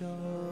[0.00, 0.49] shine.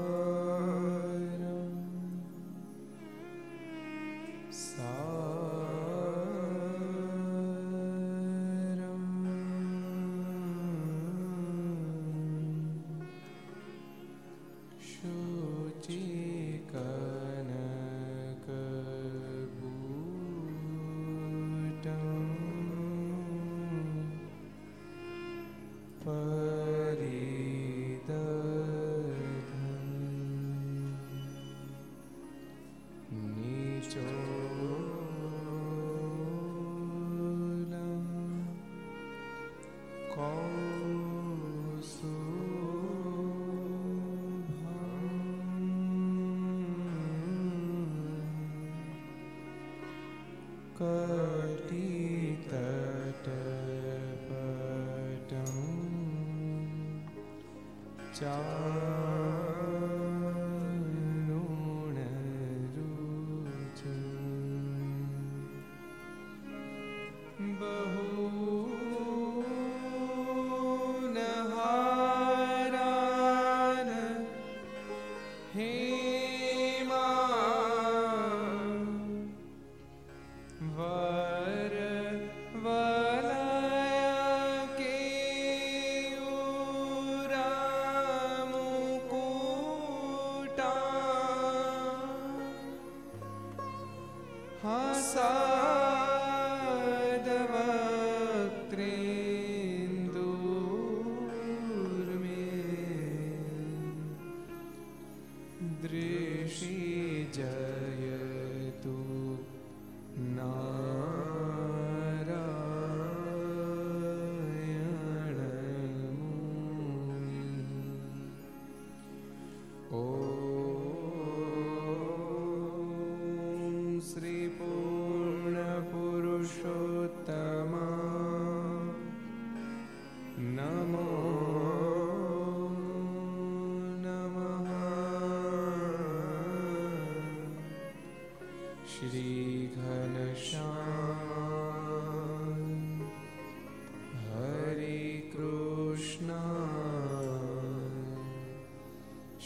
[58.19, 58.88] Ciao.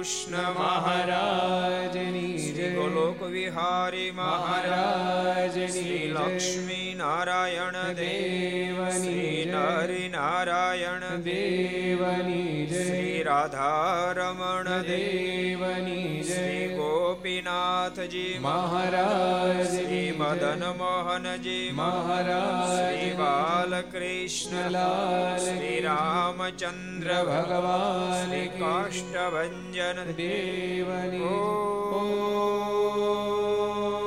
[0.00, 16.00] Krishna મહારાજની જય ગોલોક વિહારી મહારાજની લક્ષ્મી નારાયણ દેવની નરી નારાયણ દેવની શ્રી રાધારમણ દેવની
[16.00, 16.19] શ્રી
[17.40, 31.20] ગોપીનાથજી મહારાજ શ્રી મદન મોહનજી મહારાજ શ્રી બાલકૃષ્ણલાલ શ્રી રામચંદ્ર ભગવાન કાષ્ટભન દેવની
[31.84, 33.99] ત્વદીય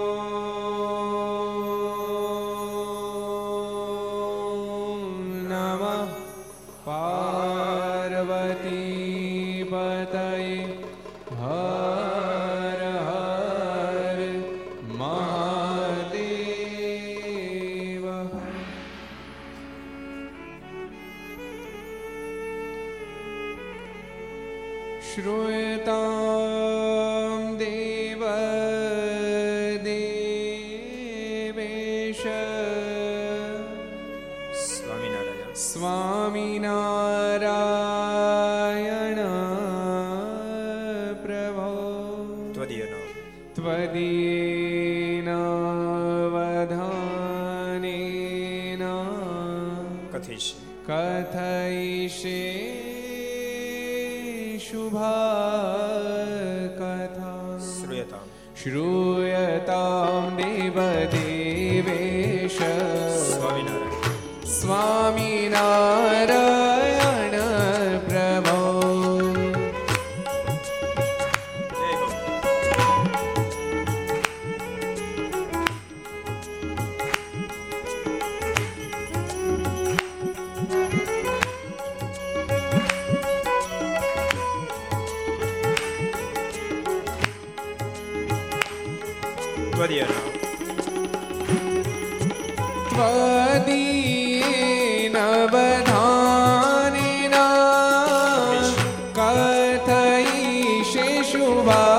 [101.43, 101.92] તુવા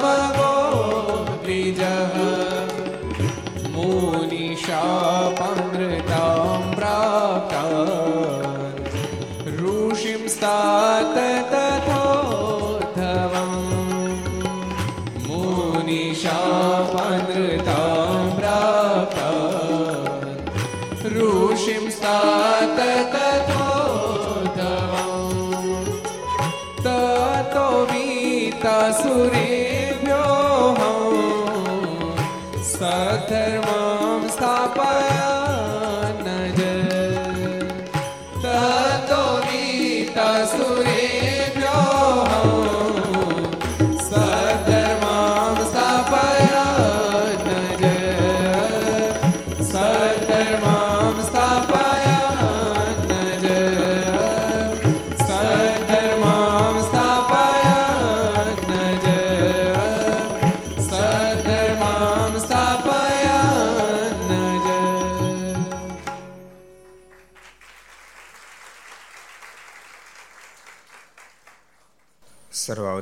[0.00, 0.39] Mama.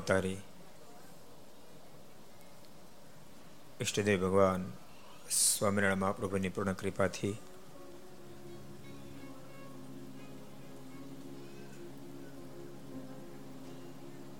[0.08, 0.40] અવતારી.
[3.80, 4.62] ઈષ્ટદેવ ભગવાન
[5.30, 7.34] સ્વામિનારાયણ મહાપ્રભુની પૂર્ણ કૃપાથી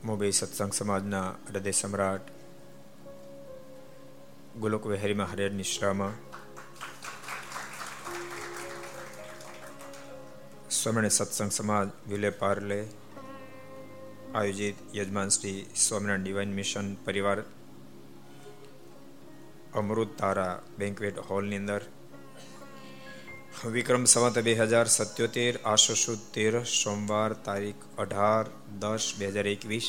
[0.04, 2.30] મુંબઈ સત્સંગ સમાજના હૃદય સમ્રાટ
[4.60, 6.16] ગોલોક વિહારીમાં મહારાજ નિશ્રામાં
[10.70, 12.80] સ્વામિનારાયણ સત્સંગ સમાજ વિલે પાર્લે
[14.35, 17.38] આયોજિત યજમાન શ્રી સ્વામિનારાયણ ડિવાઇન મિશન પરિવાર
[19.75, 21.82] અમૃત તારા બેન્કવેટ હોલની અંદર.
[23.66, 28.47] વિક્રમ સંવત બે હજાર સત્યોતેર આશો તેર, સોમવાર તારીખ અઢાર
[28.78, 29.88] દસ બે હજાર એકવીસ.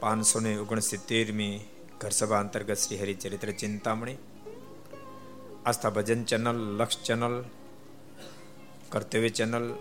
[0.00, 1.60] પાંચસો ને ઓગણસિત્તેરમી
[2.00, 4.18] ઘરસભા અંતર્ગત Shri Haricharitra Chintamani.
[5.66, 7.44] Aastha Bhajan channel, Laksh channel,
[8.88, 9.74] Kartavya channel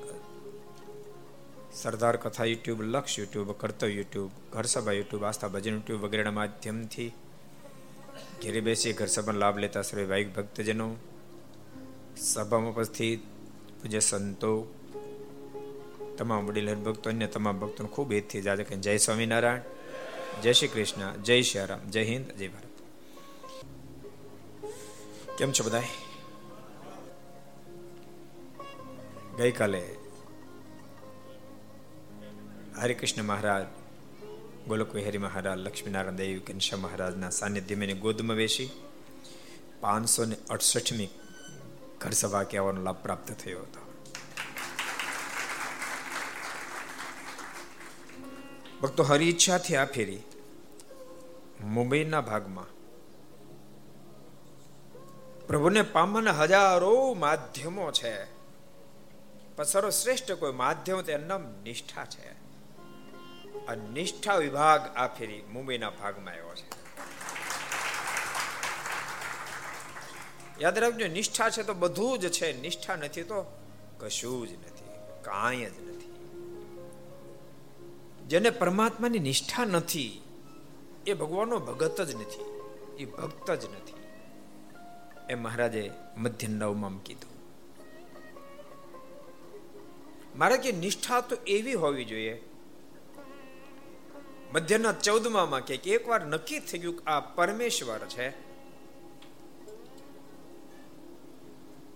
[1.74, 7.14] Sardar Katha YouTube, Laksh YouTube, Kartavya YouTube, ઘર સભા યુટ્યુબ, આસ્થા ભજન યુટ્યુબ વગેરેના માધ્યમથી
[8.42, 10.96] ઘેરે બેસી ઘર સભાનો લાભ લેતા સર્વે ભાઈક ભક્તજનો.
[12.18, 13.20] સભામાં ઉપસ્થિત
[13.82, 14.76] પૂજ્ય સંતો,
[16.18, 19.62] તમામ વડીલ ભક્તો અન્ય તમામ ભક્તોને ખૂબ હેતથી જાજે કે જય સ્વામિનારાયણ,
[20.42, 22.66] જય શ્રી કૃષ્ણ, જય શ્રી રામ, જય હિન્દ, જય ભારત.
[25.38, 25.82] કેમ છો બધા
[29.38, 30.09] ગઈકાલે
[32.80, 33.64] હરિકૃષ્ણ મહારાજ
[34.68, 38.68] ગોલક વિહારી મહારાજ લક્ષ્મીનારાયણ દેવ ઘનશ્યામ મહારાજના સાનિધ્યમાં ગોદમાં બેસી
[39.82, 41.10] પાંચસો ને અડસઠમી
[42.00, 43.82] ઘર સભા કહેવાનો લાભ પ્રાપ્ત થયો હતો
[48.82, 50.24] ભક્તો હરી ઈચ્છાથી આ ફેરી
[51.70, 52.74] મુંબઈના ભાગમાં
[55.48, 58.18] પ્રભુને પામવાના હજારો માધ્યમો છે
[59.56, 62.39] પણ સર્વશ્રેષ્ઠ કોઈ માધ્યમ તે નામ નિષ્ઠા છે
[63.70, 66.70] આ નિષ્ઠા વિભાગ આ ફેરી મુંબઈના ભાગમાં આવ્યો છે.
[70.62, 72.62] યાદ રાખજો, નિષ્ઠા છે તો બધું જ છે.
[72.62, 73.46] નિષ્ઠા નથી તો
[74.00, 74.90] કશું જ નથી,
[75.22, 76.14] કાંઈ જ નથી.
[78.28, 80.22] જેને પરમાત્માની નિષ્ઠા નથી,
[81.08, 82.44] એ ભગવાનનો ભગત જ નથી,
[83.04, 83.94] એ ભક્ત જ નથી.
[85.30, 87.34] એ મહારાજે મધ્ય નવમાં કીધું.
[90.38, 92.49] મારે કે નિષ્ઠા તો એવી હોવી જોઈએ
[94.54, 98.50] મધ્યના ચૌદમાં કે એકવાર નક્કી થઈ ગયું આ પરમેશ્વર છે.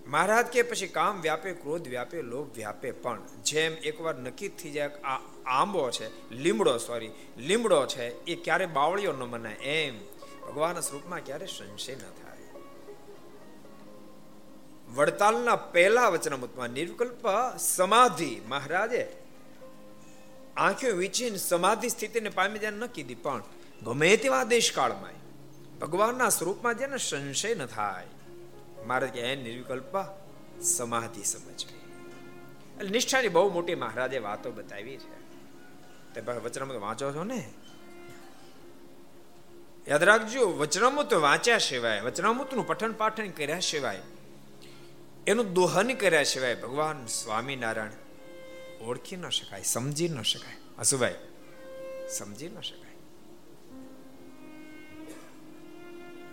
[0.06, 4.86] મહારાજ કે પછી કામ વ્યાપે, ક્રોધ વ્યાપે, લોભ વ્યાપે, પણ જેમ એકવાર નક્કી થઈ જાય
[4.86, 9.98] આ આંબો છે, લીમડો સોરી લીમડો છે, એ ક્યારે બાવળીઓ ન મનાય, એમ
[10.42, 12.34] ભગવાન સ્વરૂપમાં ક્યારે સંશય ન થાય.
[14.94, 17.26] વડતાલના પહેલા વચનામૃતમાં નિર્વિકલ્પ
[17.58, 19.23] સમાધિ મહારાજે
[20.56, 23.42] આંખો વીંચીને સમાધિ સ્થિતિને પામી જાય ન કીધી, પણ
[23.82, 25.16] ગમે તેવા દેશકાળમાં
[25.78, 28.06] ભગવાનના સ્વરૂપમાં જેને સંશય ન થાય,
[28.86, 29.94] મારે કે નિર્વિકલ્પ,
[30.62, 31.82] સમાધિ સમજવી.
[32.78, 35.18] એટલે નિષ્ઠાની બહુ મોટી મહારાજે વાતો બતાવી છે.
[36.14, 37.42] તે વચનામૃત વાંચો છો ને?
[39.88, 44.02] યાદ રાખજો, વચનામૃત વાંચ્યા સિવાય, વચનામૃતનું પઠન પાઠન કર્યા સિવાય,
[45.26, 48.03] એનું દોહન કર્યા સિવાય ભગવાન સ્વામિનારાયણ
[48.84, 50.54] ઓળખી ન શકાય, સમજી ન શકાય.
[50.78, 51.14] હસુભાઈ
[52.08, 52.84] સમજી ન શકાય.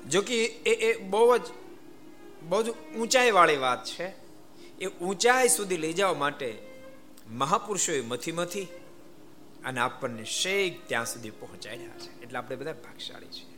[0.09, 1.41] જો કે એ એ બહુ જ
[2.43, 4.13] બહુ જ ઊંચાઈ વાળી વાત છે.
[4.79, 6.61] એ ઊંચાઈ સુધી લઈ જવા માટે
[7.29, 8.63] મહાપુરુષોએ મથી મથી
[9.65, 12.21] અને આપણને શેક ત્યાં સુધી પહોંચાડ્યા છે.
[12.21, 13.51] એટલે આપણે બધા ભાગશાળી છીએ.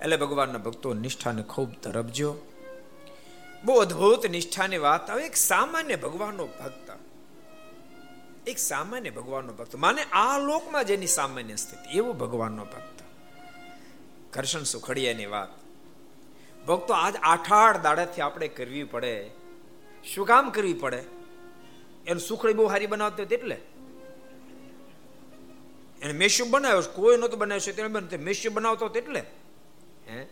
[0.00, 2.36] એટલે ભગવાનના ભક્તો નિષ્ઠાને ખૂબ તરફજો
[3.64, 5.10] બહુ અદ્ભુત નિષ્ઠાની વાત.
[5.10, 6.81] આવે એક સામાન્ય ભગવાનનો ભક્ત
[8.46, 9.74] એક સામાન્ય ભગવાનનો ભક્ત.
[9.74, 13.02] માને આ લોકમાં જેની સામાન્ય સ્થિતિ, એવો ભગવાનનો ભક્ત.
[14.30, 15.48] કરશન સુખડિયાની વાત.
[16.66, 19.30] ભક્તો આજ આઠ આઠ દાડાથી આપણે કરવી પડે.
[20.14, 21.04] શું કામ કરવી પડે?
[22.06, 23.56] એનું સુખડી બહુ સારી હતી એટલે
[26.02, 29.20] એને મેસ્યુ બનાવ્યો કોઈ નહોતું છે તેને બનતો મેસ્યુ બનાવતો એટલે
[30.10, 30.26] હે?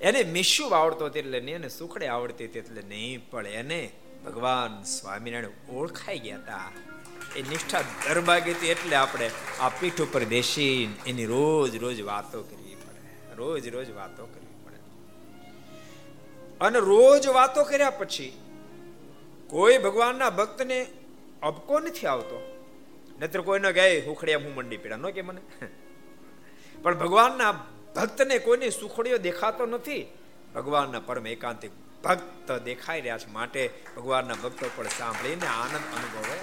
[0.00, 3.90] એને મેસ્યુ આવડતો એટલે નહીં, એને સુખડે આવડતી હતી એટલે નહીં, પણ એને
[4.24, 6.72] ભગવાન સ્વામિનારાયણ ઓળખાઈ ગયા હતા.
[7.36, 12.74] એ નિષ્ઠા દરબાગી હતી એટલે આપણે આ પીઠ ઉપર બેસીને એની રોજ રોજ વાતો કરવી
[12.74, 13.34] પડે.
[13.34, 14.76] રોજ રોજ વાતો કરવી પડે.
[16.60, 18.40] અને રોજ વાતો કર્યા પછી
[19.46, 20.86] કોઈ ભગવાનના ભક્તને
[21.42, 22.56] અબકો નથી આવતો.
[23.20, 24.96] નહીતર કોઈને ગાય હુખડિયા હું મંડી પીડા.
[24.96, 25.40] ન કે મને.
[26.82, 27.52] પણ ભગવાનના
[27.96, 30.06] ભક્તને કોઈની સુખડીઓ દેખાતો નથી.
[30.54, 31.70] ભગવાનના પરમ એકાંતિક
[32.04, 36.38] ભક્ત દેખાઈ રહ્યા છે માટે ભગવાનના ભક્તો પણ સાંભળીને આનંદ અનુભવે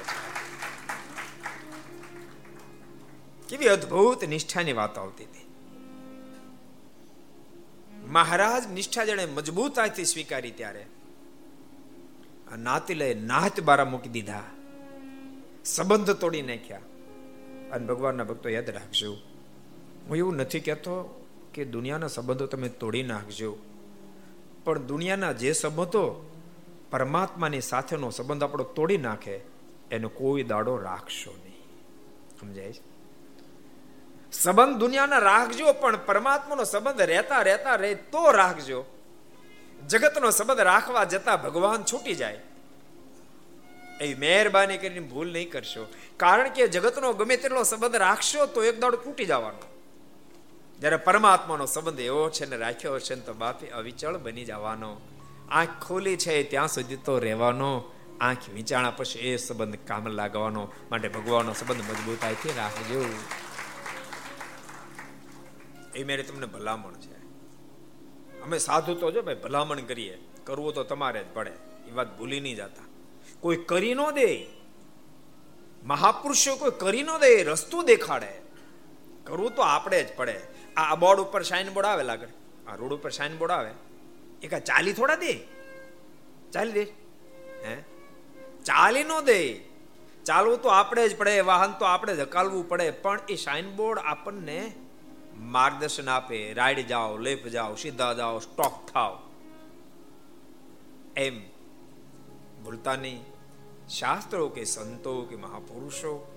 [3.49, 5.47] કેવી અદ્ભુત નિષ્ઠાની વાત આવતી હતી.
[8.07, 10.85] મહારાજ નિષ્ઠા જેણે મજબૂતાઈથી સ્વીકારી ત્યારે
[12.51, 14.43] આ નાતી લઈ નાત બારા મૂકી દીધા.
[15.65, 16.79] સંબંધ તોડી નાખ્યા.
[17.71, 19.13] અને ભગવાનના ભક્તો યાદ રાખજો.
[20.07, 23.57] હું એવું નથી કહેતો કે દુનિયાના સંબંધો તમે તોડી નાખજો.
[24.67, 26.29] પણ દુનિયાના જે સંબંધો
[26.91, 29.39] પરમાત્માની સાથેનો સંબંધ આપણો તોડી નાખે,
[29.91, 31.63] એનો કોઈ દાડો રાખશો નહીં.
[32.39, 32.81] સમજાય છે?
[34.31, 38.85] સંબંધ દુનિયાના રાખજો, પણ પરમાત્માનો સંબંધ રહેતા રહેતા રહે તો રાખજો.
[39.87, 42.39] જગતનો સંબંધ રાખવા જતા ભગવાન છૂટી જાય.
[44.01, 45.87] એ મહેરબાની કરીને ભૂલ નહીં કરશો.
[46.17, 49.76] કારણ કે જગતનો ગમે તેટલો સંબંધ રાખશો તો એક દાડો તૂટી જવાનો.
[50.79, 54.97] જ્યારે પરમાત્માનો સંબંધ એવો છે ને રાખ્યો છે ને તો બાપે અવિચળ બની જવાનો.
[55.49, 57.91] આંખ ખોલી છે ત્યાં સુધી તો રહેવાનો.
[58.21, 60.71] આંખ વિચારણા પછી એ સંબંધ કામ લાગવાનો.
[60.91, 63.05] માટે ભગવાનનો સંબંધ મજબૂતાઈથી રાખજો.
[65.95, 67.17] એ મેરે તમને ભલામણ છે.
[68.41, 70.27] અમે સાધુ તો જો ભાઈ ભલામણ કરીએ.
[70.43, 71.53] કરવું તો તમારે જ પડે.
[71.87, 72.83] એ વાત ભૂલી નહીં જતા.
[73.39, 74.45] કોઈ કરી ન દે.
[75.83, 77.43] મહાપુરુષો કોઈ કરી ન દે.
[77.43, 78.41] રસ્તો દેખાડે.
[79.23, 80.56] કરવું તો આપણે જ પડે.
[80.77, 82.27] આ બોર્ડ ઉપર સાઇન બોર્ડ આવે લાગે.
[82.67, 83.71] આ રોડ ઉપર સાઇન બોર્ડ આવે.
[84.41, 85.47] એ કા ચાલી થોડા દે.
[86.51, 86.83] ચાલી દે.
[87.65, 87.81] હે?
[88.65, 89.59] ચાલી નો દે.
[90.25, 94.73] ચાલવું તો આપણે જ પડે, વાહન તો આપણે ધકાલવું પડે, પણ એ સાઇન બોર્ડ આપણને
[95.35, 96.53] માર્ગદર્શન આપે.
[96.53, 99.29] રાઈડ જાઓ, લેફ જાઓ, સીધા જાઓ સ્ટોક થાવ
[101.15, 101.41] એમ.
[102.63, 103.25] ભૂલતા નહીં.
[103.89, 106.31] શાસ્ત્રો કે સંતો કે મહાપુરુષો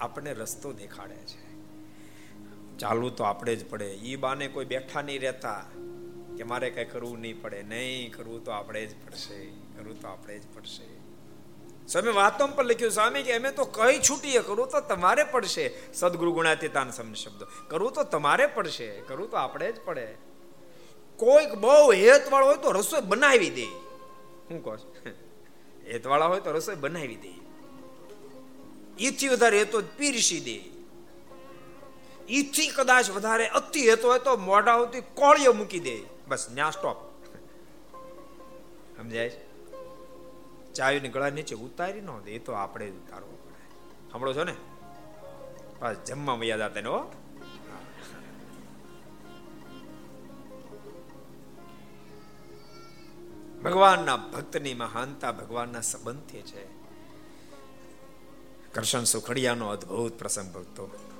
[0.00, 1.43] આપણને રસ્તો દેખાડે છે.
[2.78, 3.86] ચાલવું તો આપણે જ પડે.
[3.86, 5.66] એ બાને કોઈ બેઠા નહીં રહેતા
[6.36, 7.62] કે મારે કઈ કરવું નહીં પડે.
[7.62, 9.44] નહીં, કરવું તો આપણે જ પડશે.
[9.46, 11.04] કરવું તો આપણે જ પડશે.
[11.86, 15.92] સ્વામી વાતો પર લખ્યું, સ્વામી, કે અમે તો કઈ છૂટીએ, કરવું તો તમારે પડશે.
[15.94, 17.44] સદગુરુ ગુણાતીતાન સમ શબ્દ.
[17.68, 19.00] કરવું તો તમારે પડશે.
[19.00, 20.14] કરવું તો આપણે જ પડે.
[21.16, 23.64] કોઈક બહુ હેત વાળો હોય તો રસોઈ બનાવી દે.
[24.50, 24.76] હું કહો
[25.86, 27.34] હેત વાળા હોય તો રસોઈ બનાવી દે.
[28.98, 30.73] ઈથી વધારે હેતો પીરસી દે.
[32.28, 36.00] ઈથી કદાચ વધારે અતિ હેતો હોય તો મોઢા હોતી કોળીઓ મૂકી દે.
[36.28, 36.96] બસ, ન્યા સ્ટોપ
[38.96, 39.40] સમજાય
[40.74, 44.10] ચાવીને ગળા નીચે ઉતારી ન દે, એ તો આપણે ઉતારવું પડે.
[44.10, 44.54] સાંભળો છો ને?
[45.80, 47.12] બસ, જમવા યાદ હતા ને હો.
[53.64, 56.66] ભગવાનના ભક્તની મહાનતા ભગવાનના સંબંધથી છે.
[58.72, 61.13] કરશન સુખડિયાનો અદ્ભુત પ્રસંગ ભક્તો.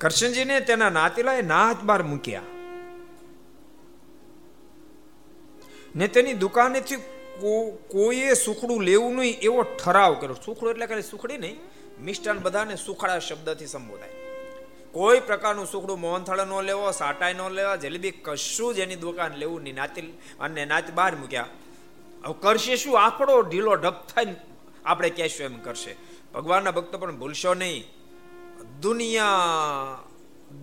[0.00, 2.42] કરશનજીને તેના નાતીલાએ નાથ બાર મૂક્યા.
[5.96, 6.96] ને તેની દુકાનેથી
[7.90, 10.36] કોઈએ સુખડું લેવું નહીં એવો ઠરાવ કર્યો.
[10.44, 11.56] સુખડું એટલે ખાલી સુખડી નહીં,
[12.00, 14.14] મિષ્ટાન બધાને સુખડા શબ્દથી સંબોધાય.
[14.92, 19.62] કોઈ પ્રકારનું સુખડું મોહનથાળ ન લેવો સાટાઈ ન લેવા, જલેબી કશું જ એની દુકાન લેવું
[19.62, 19.74] નહીં.
[19.74, 20.02] નાતી
[20.40, 21.46] અને નાત બહાર મૂક્યા.
[22.24, 23.00] હવે કરશે શું?
[23.00, 24.34] આપણો ઢીલો ઢપ થઈને
[24.84, 25.96] આપણે કહેશું એમ કરશે.
[26.34, 27.93] ભગવાનના ભક્તો પણ ભૂલશો નહીં.
[28.82, 29.98] દુનિયા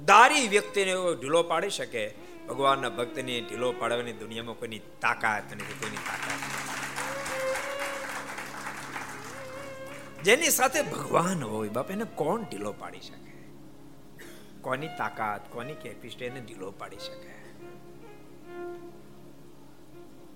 [0.05, 2.13] દારી વ્યક્તિને ઢીલો પાડી શકે?
[2.49, 6.41] ભગવાનના ભક્તને ઢીલો પાડવાની દુનિયામાં કોઈની તાકાત નથી કોઈની તાકાત
[10.23, 13.31] જેની સાથે ભગવાન હોય, બાપ એને કોણ ઢીલો પાડી શકે?
[14.61, 17.31] કોની તાકાત, કોની કેપિસ્ટ એને ઢીલો પાડી શકે?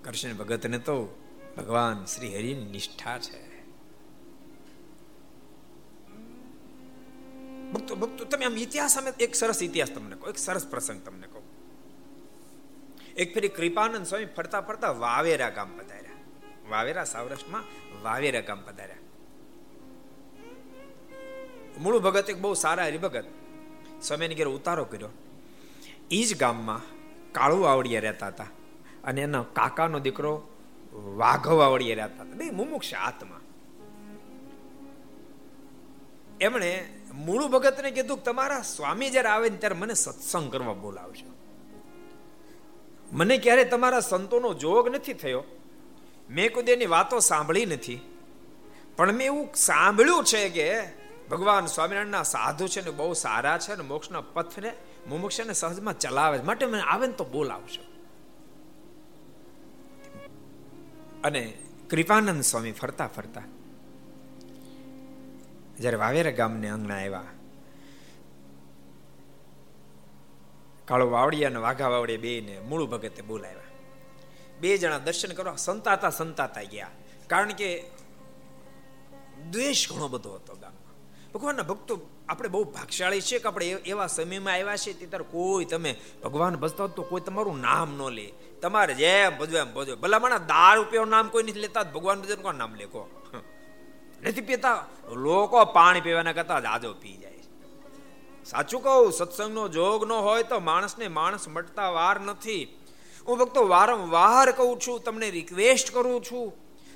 [0.04, 1.18] કૃષ્ણ ભગતને તો
[1.56, 3.45] ભગવાન શ્રી હરિની નિષ્ઠા છે.
[7.72, 11.26] ભક્તો ભક્તો, તમે આમ ઇતિહાસ અમે એક સરસ ઇતિહાસ તમને કહો, એક સરસ પ્રસંગ તમને
[11.26, 11.42] કહું.
[13.14, 16.12] એક ફેરી કૃપાનંદ સ્વામી ફરતા ફરતા વાવેરા ગામ પધાર્યા.
[16.68, 17.64] વાવેરા સૌરાષ્ટ્રમાં
[18.02, 18.96] વાવેરા ગામ પધાર્યા.
[21.80, 23.24] મૂળ ભગત એક બહુ સારા હરિભગત.
[24.02, 25.08] સ્વામીને ઘેર ઉતારો કર્યો.
[26.10, 26.80] એ જ ગામમાં
[27.32, 28.46] કાળુ આવડિયા રહેતા હતા
[29.04, 30.48] અને એના કાકાનો દીકરો
[30.92, 32.34] વાઘવ આવડિયા રહેતા હતા.
[32.34, 33.40] બે મુમુક્ષ આત્મા.
[36.40, 41.32] એમણે મૂળ ભગતને કીધું તમારા સ્વામી જ્યારે આવે ને ત્યારે મને સત્સંગ કરવા બોલાવજો.
[43.12, 45.44] મને ક્યારે તમારા સંતોનો જોગ નથી થયો.
[46.30, 48.00] મેં કોઈ એની વાતો સાંભળી નથી.
[48.96, 50.82] પણ મેં એવું સાંભળ્યું છે કે
[51.30, 54.72] ભગવાન સ્વામિનારાયણના સાધુ છે ને બહુ સારા છે ને મોક્ષના પથને
[55.08, 57.82] મુમુક્ષને સહજમાં ચલાવે માટે મને આવે ને તો બોલાવશો
[61.24, 61.58] અને
[61.90, 63.42] કૃપાનંદ સ્વામી ફરતા ફરતા
[65.80, 67.24] જ્યારે વાવેરા ગામને આંગણા આવ્યા
[70.84, 73.62] કાળો વાવડિયા અને વાઘા વાવડિયા બે ને મૂળ ભગતે બોલાવ્યા.
[74.60, 76.90] બે જણા દર્શન કરવા સંતાતા સંતાતા ગયા.
[77.26, 77.84] કારણ કે
[79.50, 80.94] દ્વેષ ઘણો બધો હતો ગામમાં.
[81.32, 85.96] ભગવાનના ભક્તો આપણે બહુ ભાગશાળી છે કે આપણે એવા સમયમાં આવ્યા છે ત્યારે કોઈ તમે
[86.24, 88.32] ભગવાન ભજતા તો કોઈ તમારું નામ ન લે.
[88.62, 92.42] તમારે જેમ ભજવે એમ ભજવે ભલા મને દાળ પીવાનું નામ કોઈ નથી લેતા, ભગવાન ભજન
[92.42, 93.15] કોણ નામ લેખો
[94.22, 94.78] નથી પીતા.
[95.24, 97.32] લોકો પાણી પીવાના કરતા જાજો પી જાય
[98.44, 102.64] સાચું કહું, સત્સંગનો જોગ ન હોય તો માણસને માણસ મટતા વાર નથી.
[103.26, 106.46] હું ભક્તો વારંવાર કહું છું, તમને રિક્વેસ્ટ કરું છું,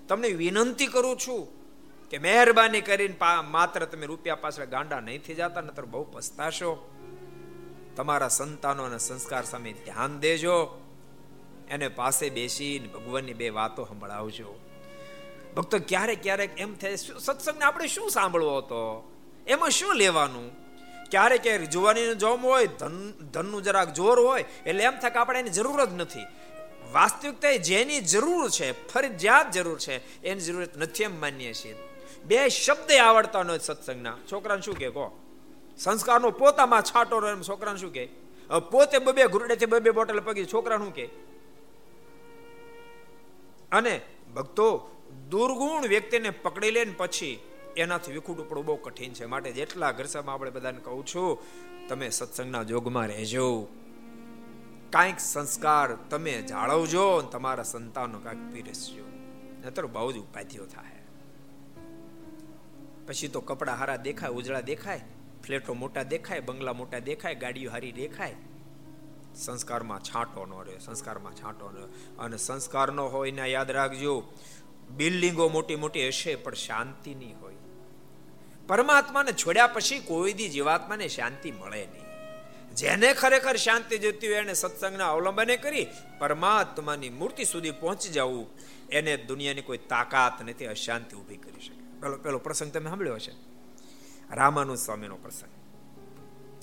[0.08, 1.42] તમને વિનંતી કરું છું
[2.10, 3.16] કે મહેરબાની કરીને
[3.50, 6.72] માત્ર તમે રૂપિયા પાછળ ગાંડા નહીં થઈ જતા નતર બહુ પસ્તાશો.
[7.96, 10.56] તમારા સંતાનો અને સંસ્કાર સામે ધ્યાન દેજો.
[11.68, 14.50] એને પાસે બેસીને ભગવાનની બે વાતો સંભળાવજો.
[15.56, 19.12] ભક્તો ક્યારેક ક્યારેક એમ થાય સત્સંગને આપણે શું સાંભળવો હતો?
[19.46, 20.52] એમાં શું લેવાનું?
[21.10, 25.40] ક્યારેક ક્યારેક જોવાની જોમ હોય, ધન, ધનનું જરાક જોર હોય, એટલે એમ થાય કે આપણે
[25.40, 26.20] એની જરૂર જ નથી.
[26.92, 31.76] વાસ્તવિકતા જેની જરૂર છે, ફરજિયાત જરૂર છે, એની જરૂરત નથી એમ માનીએ છીએ.
[32.24, 34.16] બે શબ્દ આવડતા ન સત્સંગના.
[34.32, 35.20] છોકરાને શું કે, કહો.
[35.78, 38.08] સંસ્કારનો પોતામાં છાંટો રહે છોકરાને શું કે?
[38.70, 41.06] પોતે બબે ઘૂરડેથી બબે બોટલ પગી છોકરા શું કે?
[43.72, 44.00] અને
[44.34, 44.90] ભક્તો
[45.30, 47.40] દુર્ગુણ વ્યક્તિને પકડી લે પછી
[47.76, 49.24] એનાથી વિખુટ પડવું બહુ કઠિન છે.
[49.24, 51.38] માટે જેટલા ઘરસામાં આપણે બધાને કહું છું,
[51.88, 53.68] તમે સત્સંગના જોગમાં રહેજો.
[54.90, 59.04] કાંઈક સંસ્કાર તમે જાળવજો તમારા સંતાનો કાંઈક પીરસજો.
[59.66, 61.02] નતર બહુ જ ઉપાધિઓ થાય.
[63.06, 65.00] પછી તો કપડા હારા દેખાય, ઉજળા દેખાય,
[65.44, 68.34] ફ્લેટો મોટા દેખાય, બંગલા મોટા દેખાય, ગાડીઓ હારી દેખાય.
[69.34, 71.88] સંસ્કારમાં છાંટો ન રહ્યો, સંસ્કારમાં છાંટો ન રહ્યો.
[72.18, 74.24] અને સંસ્કાર ન હોય ને યાદ રાખજો.
[74.96, 77.54] બિલ્ડિંગો મોટી મોટી હશે, પણ શાંતિ નહીં હોય.
[78.66, 82.06] પરમાત્માને છોડ્યા પછી કોઈ દી જીવાત્માને શાંતિ મળે નહીં.
[82.74, 85.86] જેને ખરેખર શાંતિ જોતી હોય એને સત્સંગના અવલંબને કરી
[86.18, 88.46] પરમાત્માની મૂર્તિ સુધી પહોંચી જવું,
[88.88, 92.00] એને દુનિયાની કોઈ તાકાત નથી અશાંતિ ઊભી કરી શકે.
[92.00, 93.32] પેલો પેલો પ્રસંગ તમે સાંભળ્યો હશે?
[94.34, 95.50] રામાનુ સ્વામીનો પ્રસંગ.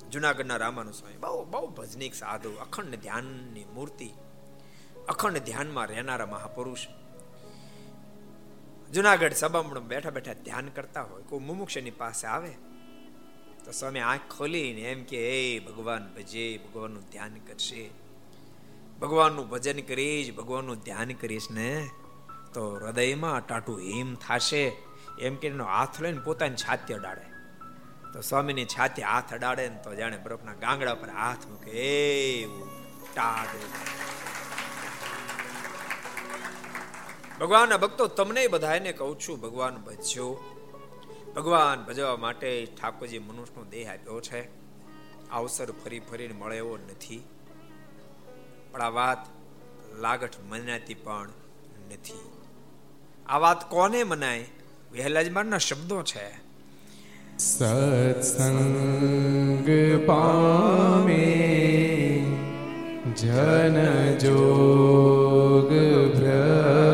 [0.09, 4.09] જુનાગઢના રામાનુ સ્વામી બહુ બહુ ભજનિક સાધુ, અખંડ ધ્યાનની મૂર્તિ,
[5.09, 6.87] અખંડ ધ્યાનમાં રહેનારા મહાપુરુષ.
[8.93, 12.51] જુનાગઢ સભામાં બેઠા બેઠા ધ્યાન કરતા હોય, કોઈ મુમુક્ષની પાસે આવે,
[13.65, 17.89] તો સ્વામી આંખ ખોલીને એમ કે, એ ભગવાન, ભજે, ભગવાનનું ધ્યાન કરશે.
[19.01, 21.89] ભગવાનનું ભજન કરીશ, ભગવાનનું ધ્યાન કરીશ ને,
[22.53, 24.71] તો હૃદયમાં ટાટું હિમ થશે.
[25.19, 27.27] એમ કે એનો હાથ લઈને પોતાની છાતી અડાડે.
[28.13, 32.69] તો સ્વામીની છાતી હાથ અડાડે ને તો જાણે બરફના ગાંગડા પર હાથ મૂકે, એવું
[33.13, 34.16] ટાઢું
[37.39, 40.53] ભગવાનના ભક્તો, તમને બધાને કહું છું, ભગવાન ભજ્યો
[41.35, 44.49] ભગવાન ભજવા માટે ઠાકોરજી મનુષ્યનો દેહ આપ્યો છે.
[45.31, 47.23] અવસર ફરી ફરીને મળે એવો નથી.
[48.71, 49.17] પણ આ વાત
[49.99, 51.29] લાગઠ મનાતી પણ
[51.91, 52.31] નથી.
[53.25, 54.45] આ વાત કોને મનાય?
[54.91, 56.47] વહેલાજમાનના શબ્દો છે.
[57.37, 59.69] સત્સંગ
[60.07, 61.25] પામે,
[63.15, 66.86] જન જોગ ભ્રષ્ટ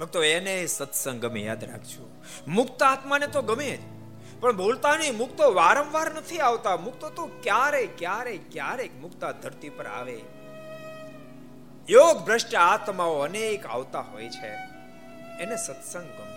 [0.00, 2.08] ભક્તો, એને સત્સંગ ગમે યાદ રાખજો.
[2.48, 3.80] મુક્ત આત્માને તો ગમે જ,
[4.40, 5.16] પણ બોલતા નહીં.
[5.16, 6.76] મુક્તો વારંવાર નથી આવતા.
[6.76, 10.20] મુક્તો તો ક્યારે ક્યારે ક્યારેક મુક્તા ધરતી પર આવે.
[11.90, 14.48] યોગ ભ્રષ્ટ આત્માઓ અનેક આવતા હોય છે.
[15.40, 16.29] એને સત્સંગ છે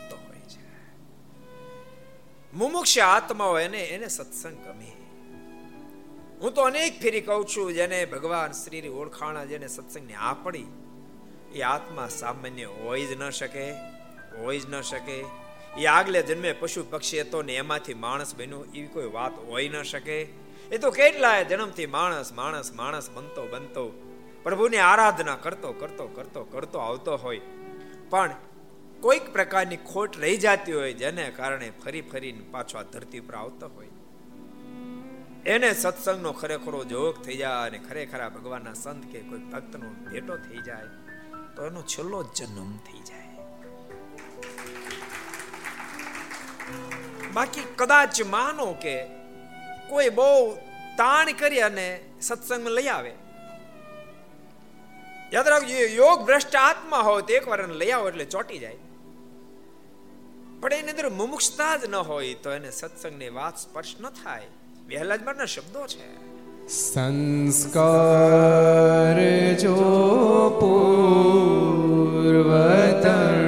[2.54, 4.92] મુમુક્ષ આત્માઓ એને એને સત્સંગ ગમે.
[6.42, 10.66] હું તો અનેક ફેરી કહું છું, જેને ભગવાન શ્રીની ઓળખાણા, જેને સત્સંગની આ પડી
[11.56, 13.72] એ આત્મા સામાન્ય હોય જ ન શકે,
[14.38, 15.26] હોય જ ન શકે.
[15.78, 19.82] એ આગલે જન્મે પશુ પક્ષી હતો ને એમાંથી માણસ બન્યો એવી કોઈ વાત હોય ન
[19.84, 20.22] શકે.
[20.72, 23.90] એ તો કેટલાય જન્મથી માણસ માણસ માણસ બનતો બનતો,
[24.44, 27.42] પ્રભુની આરાધના કરતો કરતો કરતો કરતો આવતો હોય.
[28.10, 28.36] પણ
[29.04, 33.68] કોઈક પ્રકારની ખોટ રહી જતી હોય જેને કારણે ફરી ફરીને પાછો આ ધરતી પર આવતો
[33.76, 33.94] હોય.
[35.54, 40.62] એને સત્સંગનો ખરેખરો જોગ થઈ જાય અને ખરેખરા ભગવાનના સંત કે કોઈ ભક્તનો ભેટો થઈ
[40.68, 40.92] જાય,
[41.56, 43.42] તો એનો છેલ્લો જન્મ થઈ જાય.
[47.36, 48.96] બાકી કદાચ માનો કે
[49.90, 50.30] કોઈ બહુ
[51.02, 51.88] તાણ કરી અને
[52.30, 53.14] સત્સંગમાં લઈ આવે.
[55.36, 58.82] યાદ રાખજો યોગ ભ્રષ્ટ આત્મા હોય તો એકવાર લઈ આવો એટલે ચોટી જાય.
[60.64, 64.42] પણ એની અંદર મુમુક્ષતા જ ન હોય તો એને સત્સંગની વાત સ્પર્શ ન થાય.
[64.88, 66.34] વહેલા શબ્દો છે.
[66.68, 73.43] સંસ્કાર જો પૂર્વતણો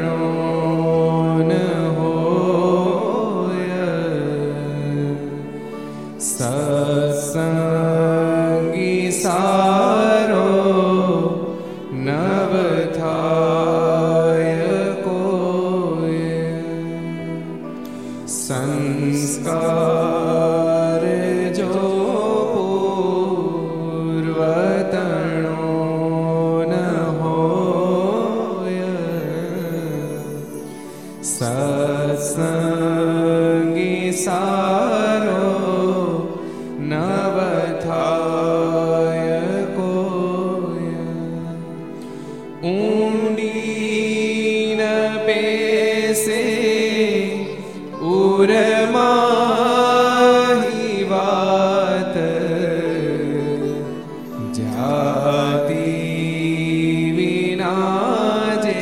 [57.66, 58.82] વિના જે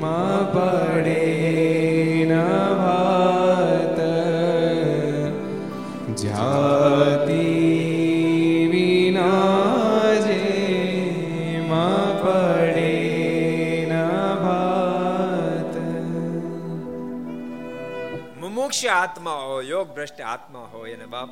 [0.00, 1.24] માં પડે
[2.24, 2.32] ન
[2.80, 3.98] ભાત
[6.22, 7.48] જાતિ
[8.72, 10.40] વિના જે
[11.68, 12.92] માં પડે
[13.90, 13.92] ન
[14.44, 15.74] ભાત
[18.40, 21.30] મુમુક્ષ આત્મા હોય, યોગ ભ્રષ્ટ આત્મા હોય અને બાપ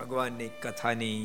[0.00, 1.24] ભગવાનની કથાની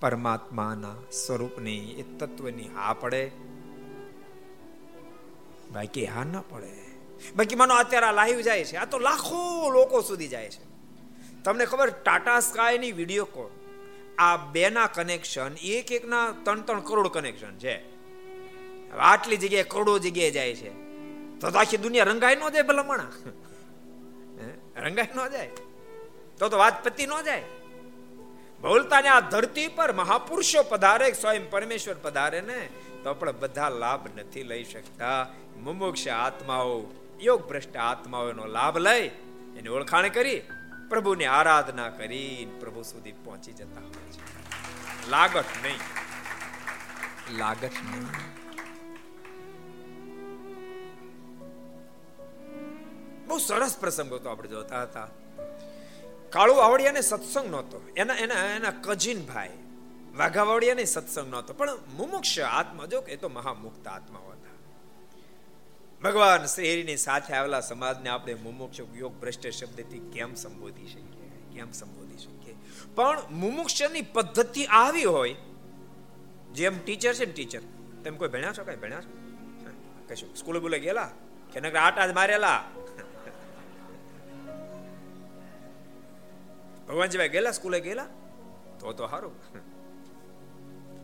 [0.00, 3.30] પરમાત્માના સ્વરૂપની, એ તત્વની હા પડે?
[5.72, 6.72] બાકી હા ના પડે.
[7.36, 10.74] બાકી માનો અત્યારે આ લાઈવ જાય છે, આ તો લાખો લોકો સુધી જાય છે.
[11.44, 13.50] તમને ખબર ટાટા સ્કાયની વીડિયો કોલ
[14.18, 17.94] આ બેના કનેક્શન એક એકના ત્રણ ત્રણ કરોડ કનેક્શન છે.
[18.98, 20.70] આટલી જગ્યાએ કરોડો જગ્યાએ જાય છે.
[21.38, 23.10] તો આખી દુનિયા રંગાઈ ન જાય ભલામણા?
[24.76, 25.50] રંગાઈ ન જાય.
[26.38, 27.44] તો તો વાત પતી ન જાય.
[28.60, 32.68] બોલતાને આ ધરતી પર મહાપુરુષો પધારે સ્વયં પરમેશ્વર પધારે ને
[33.02, 35.26] તો આપણે બધા લાભ નથી લઈ શકતા.
[35.56, 36.82] મુમુક્ષ આત્માઓ
[37.20, 39.08] યોગ ભ્રષ્ટ આત્માઓનો લાભ લઈ
[39.56, 40.42] એની ઓળખાણ કરી
[40.88, 44.44] પ્રભુની આરાધના કરી પ્રભુ સુધી પહોંચી જતા હોય છે.
[45.10, 45.78] લાગત નહીં.
[47.38, 48.06] લાગત નહીં.
[53.26, 55.08] બહુ સરસ પ્રસંગો તો આપણે જોતા હતા.
[56.34, 57.88] કાળુ આવડિયાને સત્સંગ નહોતો.
[57.96, 59.50] એના એના એના કજીન ભાઈ
[60.16, 61.54] વાઘાવાડિયા સત્સંગ નહોતો.
[61.54, 64.52] પણ મુમુક્ષ આત્મા જો એ તો મહામુક્ત આત્માઓ હતા.
[66.02, 71.30] ભગવાન શ્રીની સાથે આવેલા સમાજને આપણે મુમુક્ષ યોગ ભ્રષ્ટ શબ્દથી કેમ સંબોધી શકીએ?
[71.54, 72.56] કેમ સંબોધી શકીએ?
[72.94, 75.36] પણ મુમુક્ષની પદ્ધતિ આવી હોય,
[76.52, 77.60] જેમ ટીચર છે ને ટીચર
[78.04, 78.64] તેમ કોઈ ભણ્યા છો?
[78.64, 79.10] કઈ ભણ્યા છો?
[80.08, 80.36] કશું.
[80.36, 81.10] સ્કૂલે બોલે ગયેલા?
[81.52, 82.64] કે નગર આટા જ મારેલા?
[86.88, 87.54] ભગવાનજીભાઈ ગયેલા?
[87.58, 88.08] સ્કૂલે ગયેલા?
[88.80, 89.34] તો તો સારું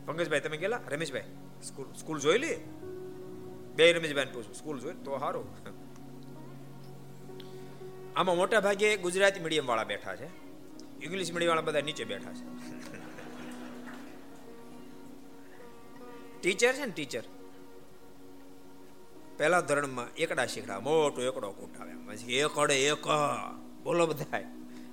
[0.07, 0.81] પંકજભાઈ, તમે ગયેલા?
[0.93, 1.29] રમેશભાઈ,
[1.69, 2.53] સ્કૂલ સ્કૂલ જોઈ લે
[3.77, 5.47] બે રમેશભાઈ પૂછું, સ્કૂલ જોઈ તો સારું
[8.17, 10.29] આમાં મોટા ભાગે ગુજરાતી મીડિયમ વાળા બેઠા છે.
[11.05, 12.45] ઇંગ્લિશ મીડિયમ વાળા બધા નીચે બેઠા છે.
[16.41, 17.25] ટીચર છે ને ટીચર
[19.39, 21.93] પહેલા ધોરણમાં એકડા શીખડા, મોટો એકડો કૂટાવે
[22.45, 23.07] એકડે એક,
[23.85, 24.41] બોલો બધા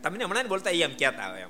[0.03, 1.49] તમને હમણાં બોલતા એમ કહેતા આવે એમ.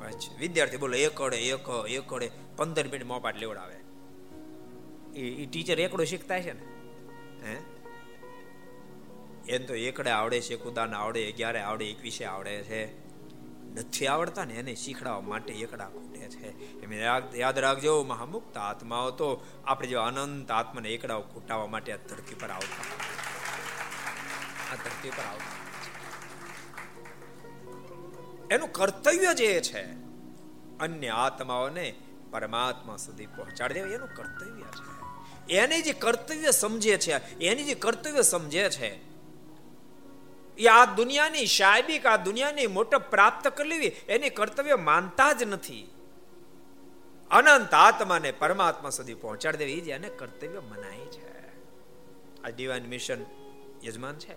[0.00, 3.76] પછી વિદ્યાર્થી બોલો એકડે એક એકડે પંદર મિનિટ મોપાટ લેવડાવે.
[5.18, 6.62] એ ટીચર એકડો શીખતા છે ને?
[7.48, 7.56] હે?
[9.48, 13.04] એમ તો એકડે આવડે છે, કુદાને આવડે અગિયારે આવડે એકવીસે આવડે છે.
[13.74, 16.80] નથી આવડતા ને એને શીખડાવવા માટે એકડા ખૂટે છે.
[16.82, 16.92] એમ
[17.36, 22.50] યાદ રાખજો, મહામુક્ત આત્માઓ તો આપણે જો અનંત આત્માને એકડાઓ ખૂટાવવા માટે આ ધરતી પર
[22.50, 22.84] આવતા.
[24.72, 25.63] આ ધરતી પર આવતા.
[28.50, 29.82] એનું કર્તવ્ય જે છે,
[30.78, 31.94] અન્ય આત્માઓને
[32.30, 34.94] પરમાત્મા સુધી પહોંચાડી દેવા, એનું કર્તવ્ય છે.
[35.52, 39.14] એને જે કર્તવ્ય સમજે છે, એની જે કર્તવ્ય સમજે છે,
[40.56, 45.90] એ આ દુનિયાની શાયબિક આ દુનિયાની મોટો પ્રાપ્ત કરી લેવી, એની કર્તવ્ય માનતા જ નથી.
[47.30, 51.48] અનંત આત્માને પરમાત્મા સુધી પહોંચાડી દેવી જે એને કર્તવ્ય મનાય છે.
[52.42, 53.18] આ ડિવાઇન મિશન
[53.84, 54.34] યજમાન છે.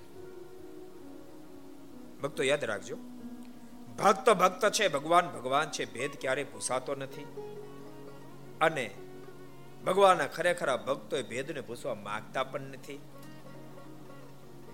[2.22, 2.98] ભક્તો યાદ રાખજો
[4.00, 7.26] ભક્ત ભક્ત છે, ભગવાન ભગવાન છે, ભેદ ક્યારે ભૂસાતો નથી.
[8.62, 8.92] અને
[9.86, 13.00] ભગવાનના ખરેખર ભક્તો ભેદને ભૂસવા માંગતા પણ નથી.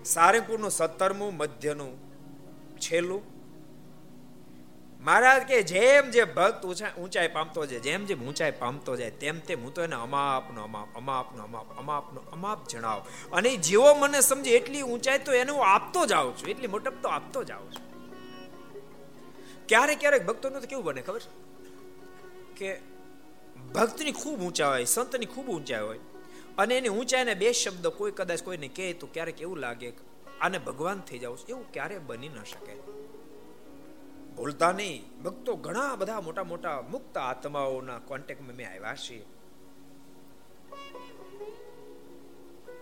[0.04, 1.98] સારંગપુરનું સત્તરમું, મધ્યનું
[2.78, 3.22] છેલ્લું.
[5.00, 6.66] મહારાજ કે જેમ જે ભક્ત
[6.98, 10.88] ઊંચાઈ પામતો જાય, જેમ જેમ ઊંચાઈ પામતો જાય, તેમ તેમ હું તો એને અમાપનો, અમાપ
[10.96, 13.06] અમાપનો અમાપ અમાપનો, અમાપ જણાવ.
[13.32, 17.08] અને જેવો મને સમજે એટલી ઊંચાઈ તો એને હું આપતો જાઉં છું, એટલી મોટપ તો
[17.08, 17.93] આપતો જાઉં છું.
[19.68, 21.22] ક્યારેક ક્યારેક ભક્તોનું તો કેવું બને ખબર
[22.56, 22.70] કે
[23.74, 26.00] ભક્તની ખૂબ ઊંચા હોય, સંતની ખૂબ ઊંચાઈ હોય,
[26.58, 29.88] અને એની ઊંચાઈને બે શબ્દ કોઈ કદાચ કોઈને કહે તો ક્યારેક એવું લાગે
[30.40, 32.74] આને ભગવાન થઈ જાવ એવું ક્યારે બની ન શકે.
[34.36, 35.02] ભૂલતા નહીં.
[35.22, 39.24] ભક્તો ઘણા બધા મોટા મોટા મુક્ત આત્માઓના કોન્ટેક્ટમાં મેં આવ્યા છીએ.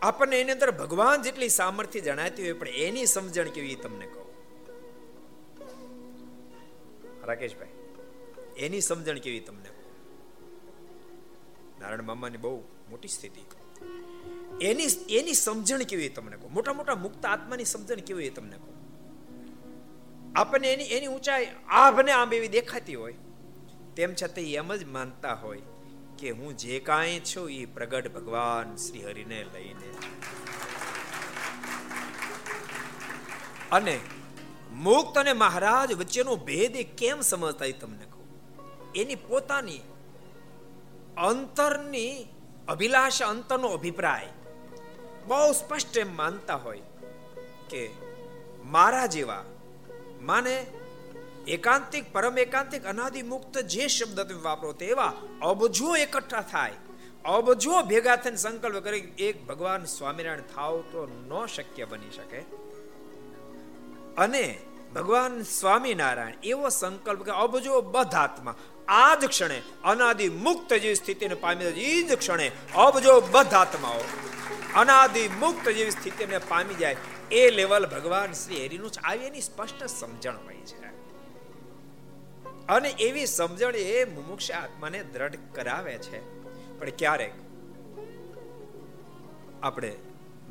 [0.02, 4.21] આપણને એની અંદર ભગવાન જેટલી સામર્થ્ય જણાતી હોય, પણ એની સમજણ કેવી તમને કહું.
[7.24, 7.68] રાકેશભાઈ,
[8.56, 9.70] એની સમજણ કેવી તમને?
[11.80, 13.42] નારાયણ મામાની બહુ મોટી સ્થિતિ.
[14.60, 16.52] એની એની સમજણ કેવી તમને કહું?
[16.52, 18.74] મોટા મોટા મુક્ત આત્માની સમજણ કેવી તમને કહું?
[20.36, 23.14] આપણને એની એની ઊંચાઈ આભને આમ એવી દેખાતી હોય,
[23.96, 25.62] તેમ છતાં એમ જ માનતા હોય
[26.18, 29.90] કે હું જે કાંઈ છું એ પ્રગટ ભગવાન શ્રી હરિને લઈને.
[33.72, 34.00] અને
[34.74, 38.26] મુક્ત અને મહારાજ વચ્ચેનો ભેદ એ કેમ સમજતા એ તમને કહું?
[38.94, 39.80] એની પોતાની
[41.18, 42.28] અંતરની
[42.68, 44.28] અભિલાષા, અંતરનો અભિપ્રાય
[45.26, 46.80] બહુ સ્પષ્ટ એમ માનતા હોય
[47.70, 47.90] કે
[48.64, 49.44] મારા જેવા,
[50.20, 50.66] માને
[51.48, 56.72] એકાંતિક, પરમ એકાંતિક અનાદિ મુક્ત જે શબ્દ તમે વાપરો તેવા અબજો એકઠા થાય.
[57.24, 62.40] અબજો ભેગા થઈને સંકલ્પ કરી એક ભગવાન સ્વામિનારાયણ થાવ તો ન શક્ય બની શકે.
[64.18, 64.58] અને
[64.94, 68.54] ભગવાન સ્વામિનારાયણ એવો સંકલ્પ કે અબજો બધાત્મા
[68.88, 74.00] આ જ ક્ષણે અનાદિ મુક્ત જેવી સ્થિતિને પામી એ જ ક્ષણે અબજો બધાત્માઓ
[74.76, 76.96] અનાદિ મુક્ત જેવી સ્થિતિને પામી જાય,
[77.32, 80.84] એ લેવલ ભગવાન શ્રી હરિનું આવી એની સ્પષ્ટ સમજણ હોય છે.
[82.66, 86.20] અને એવી સમજણ એ મુમુક્ષ આત્માને દ્રઢ કરાવે છે.
[86.78, 87.32] પણ ક્યારેક
[89.62, 89.96] આપણે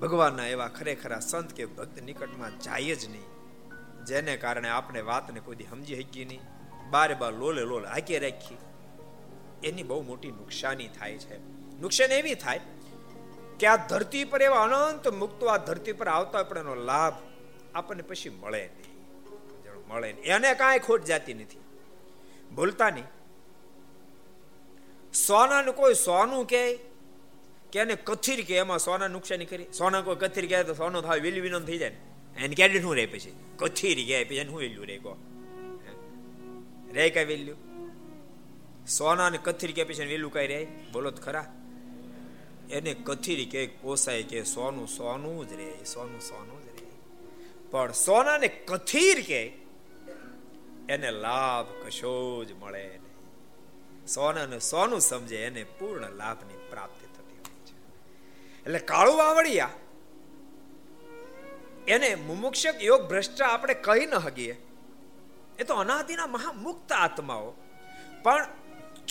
[0.02, 3.41] ભગવાનના એવા ખરેખરા સંત કે ભક્ત નિકટમાં જાય જ નહીં.
[4.06, 6.40] જેને કારણે આપણે વાતને કોઈ સમજી શકીએ નહીં.
[6.90, 8.58] બારે બાર લોલે લોલ હાકી રાખી
[9.64, 11.38] એની બહુ મોટી નુકસાની થાય છે.
[11.80, 12.60] નુકસાન એવી થાય
[13.60, 17.14] કે આ ધરતી પર એવા અનંત મુક્તો આ ધરતી પર આવતા પણ એનો લાભ
[17.76, 19.90] આપણને પછી મળે નહીં.
[19.90, 20.24] મળે નહીં.
[20.24, 21.60] એને કાંઈ ખોટ જાતી નથી.
[22.56, 23.04] ભૂલતા નહીં.
[25.14, 26.80] સોનાનું કોઈ સોનું કે
[27.72, 29.66] કે એને કથીર કે એમાં સોના નુકસાની કરી.
[29.78, 31.98] સોના કોઈ કથીર કહે તો સોનો થાય વેલ્યુ વિનોન થઈ જાય
[32.42, 33.34] એને ક્યારે શું રહે પછી?
[33.58, 35.18] કથીર ગયા પછી એને શું વેલ્યુ રહે કહો.
[36.92, 37.56] રે કઈ વેલ્યુ?
[38.88, 41.46] સોના ને કથિરી કે પછી વેલું કઈ રે બોલો તો ખરા.
[42.72, 46.88] એને કથિરી કે પોસાય કે સોનું સોનું જ રે સોનું સોનું જ રે
[47.72, 49.42] પણ સોના ને કથીર કે
[50.90, 53.00] એને લાભ કશો જ મળે
[54.08, 57.76] સોના ને સોનું સમજે, એને પૂર્ણ લાભની પ્રાપ્તિ થતી હોય છે.
[58.64, 59.70] એટલે કાળું વાવડિયા
[61.92, 64.56] એને મુમુક્ષક યોગ ભ્રષ્ટ આપણે કહી ન હગીએ
[65.60, 67.54] એ તો અનાદિના મહામુક્ત આત્માઓ.
[68.24, 68.46] પણ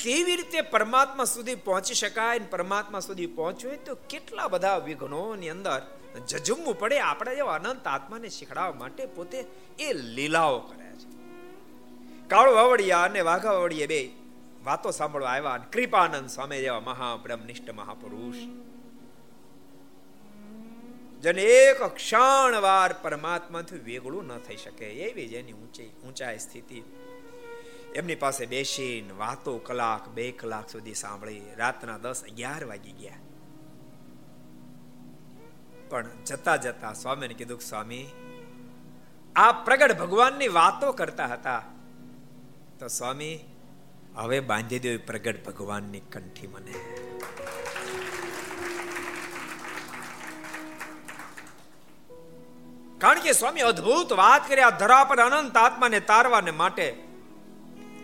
[0.02, 5.80] કેવી રીતે પરમાત્મા સુધી પહોંચી શકાય પરમાત્મા સુધી પહોંચવું તો કેટલા બધા વિઘ્નોની અંદર
[6.28, 9.44] જજુમવું પડે આપણે જેવા અનંત આત્માને શીખડાવવા માટે પોતે
[9.78, 11.08] એ લીલાઓ કરે છે.
[12.28, 14.00] કાળો વાવડિયા અને વાઘા વાવડિયા બે
[14.64, 18.36] વાતો સાંભળવા આવ્યા કૃપાનંદ સ્વામી જેવા મહાબ્રહ્મનિષ્ઠ મહાપુરુષ.
[21.20, 24.84] જેને એક ક્ષણ વાર પરમાત્માથી વેગળું ન થઈ શકે.
[24.84, 26.82] એવી જેની ઊંચી, ઊંચાઈ સ્થિતિ.
[27.94, 33.16] એમની પાસે બેસીને વાતો, કલાક, બે કલાક સુધી સાંભળી રાતના દસ અગિયાર વાગી ગયા.
[35.88, 38.06] પણ જતા જતા સ્વામીને કીધું સ્વામી,
[39.36, 41.62] આ પ્રગટ ભગવાનની વાતો કરતા હતા.
[42.78, 43.38] તો સ્વામી,
[44.14, 46.74] હવે બાંધી દો પ્રગટ ભગવાનની કંઠી મને.
[53.00, 57.02] કારણ કે સ્વામી અદ્ભુત વાત કર્યા ધરા પર અનંત આત્માને તારવાને માટે.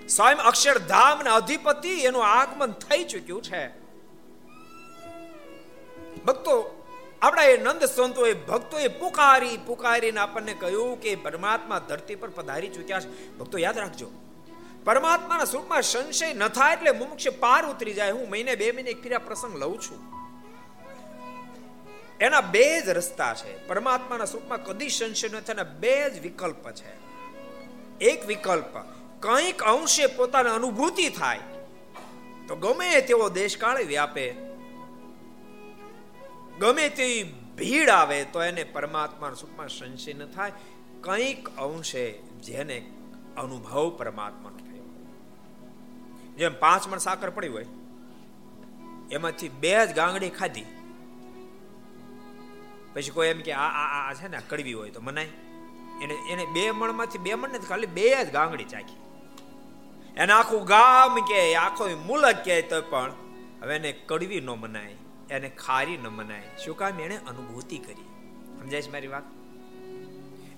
[0.09, 3.69] સ્વયં અક્ષરધામ ના અધિપતિ એનું આગમન થઈ ચુક્યું છે.
[6.25, 6.85] ભક્તો,
[7.23, 13.01] આપણા એ નંદ સંતોએ, ભક્તોએ પુકારી, પુકારીને આપણને કહ્યું કે પરમાત્મા ધરતી પર પધારી ચુક્યા
[13.01, 13.39] છે.
[13.39, 14.11] ભક્તો, યાદ રાખજો.
[14.85, 18.11] પરમાત્માના સ્વરૂપમાં સંશય ન થાય એટલે મુમુક્ષ પાર ઉતરી જાય.
[18.11, 20.16] હું મહિને બે મહિને એક ફીરા પ્રસંગ લઉં છું.
[22.21, 23.67] એના બે જ રસ્તા છે.
[23.67, 26.93] પરમાત્માના સ્વરૂપમાં કદી સંશય ન થાય બે જ વિકલ્પ છે.
[28.01, 28.79] એક વિકલ્પ,
[29.21, 31.41] કંઈક અંશે પોતાને અનુભૂતિ થાય,
[32.49, 34.27] તો ગમે તેવો દેશકાળ વ્યાપે.
[36.59, 37.23] ગમે તેવી
[37.57, 40.53] ભીડ આવે, તો એને પરમાત્માના સુખમાં સંશય ન થાય.
[41.01, 42.13] કંઈક અંશે
[42.43, 42.79] જેને
[43.37, 44.85] અનુભવ પરમાત્માનો થયો.
[46.37, 47.67] જેમ પાંચ મણ સાકર પડી હોય,
[49.11, 50.65] એમાંથી બે જ ગાંગડી ખાધી.
[52.97, 55.25] પછી કોઈ એમ કે, આ આ આ છે ને કડવી હોય તો મનાય.
[56.03, 58.97] એને એને બે મણમાંથી, બે મણ ખાલી બે જ ગાંગડી ચાખી.
[60.17, 63.13] એને આખું ગામ કે આખો મુલક કે તો પણ
[63.63, 64.97] હવે એને કડવી ન મનાય,
[65.31, 66.43] એને ખારી ન મનાય.
[66.65, 68.07] શું કામ એને અનુભૂતિ કરી?
[68.61, 69.23] સમજાય છે મારી વાત?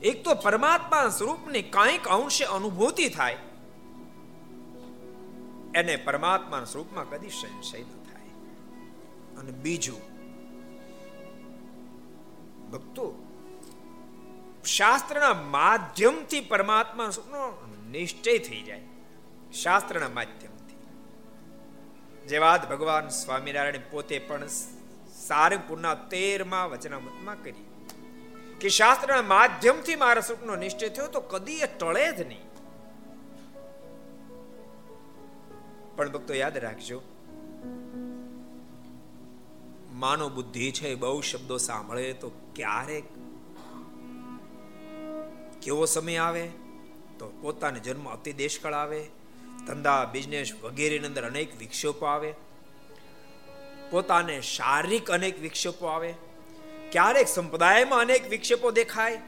[0.02, 3.36] એક તો પરમાત્મા સ્વરૂપની કંઈક અંશે અનુભૂતિ થાય.
[5.74, 8.28] એને પરમાત્મા સ્વરૂપમાં કદી સંશય ન થાય.
[9.40, 10.07] અને બીજું
[12.72, 13.24] ભક્તો,
[14.64, 18.80] શાસ્ત્રના માધ્યમથી પરમાત્મા સ્વરૂપનો નિશ્ચય થઈ જાય.
[19.52, 20.76] શાસ્ત્રના માધ્યમથી.
[22.28, 24.46] જે વાત ભગવાન સ્વામિનારાયણ પોતે પણ
[25.26, 27.64] સારંગપુરના તેરમા વચનામૃતમાં કરી.
[28.60, 32.48] કે શાસ્ત્રના માધ્યમથી મારા સુખનો નિશ્ચય થયો તો કદી એ ટળે જ નહીં.
[35.96, 37.02] પણ ભક્તો યાદ રાખજો
[39.98, 43.04] માનવ બુદ્ધિ છે, બહુ શબ્દો સાંભળે તો ક્યારેક
[45.62, 46.44] કેવો સમય આવે?
[47.18, 49.00] તો પોતાને જન્મ અતિ દેશકાળ આવે,
[49.66, 52.30] ધંધા બિઝનેસ વગેરેની અંદર અનેક વિક્ષેપો આવે,
[53.90, 56.14] પોતાને શારીરિક અનેક વિક્ષેપો આવે,
[56.92, 59.20] ક્યારેક સંપ્રદાયમાં અનેક વિક્ષેપો દેખાય.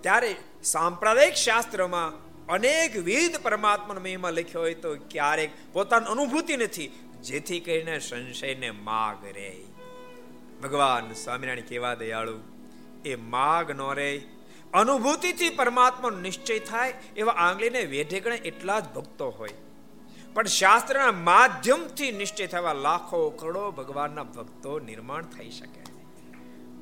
[0.00, 0.34] ત્યારે
[0.64, 2.10] સાંપ્રદાયિક શાસ્ત્રમાં
[2.46, 6.88] અનેક વિધ પરમાત્માનો મહિમા લખ્યો હોય તો ક્યારેક પોતાની અનુભૂતિ નથી
[7.22, 9.64] જેથી કરીને સંશયને માગ રે
[10.62, 12.38] ભગવાન સ્વામિનારાયણ કેવા દયાળુ.
[13.04, 14.22] એ માગ નો રે
[14.72, 19.50] અનુભૂતિથી પરમાત્માનો નિશ્ચય થાય એવા આંગળીને વેઢે એટલા જ ભક્તો હોય.
[20.34, 25.80] પણ શાસ્ત્રના માધ્યમથી નિશ્ચય થવા લાખો કરોડો ભગવાનના ભક્તો નિર્માણ થઈ શકે.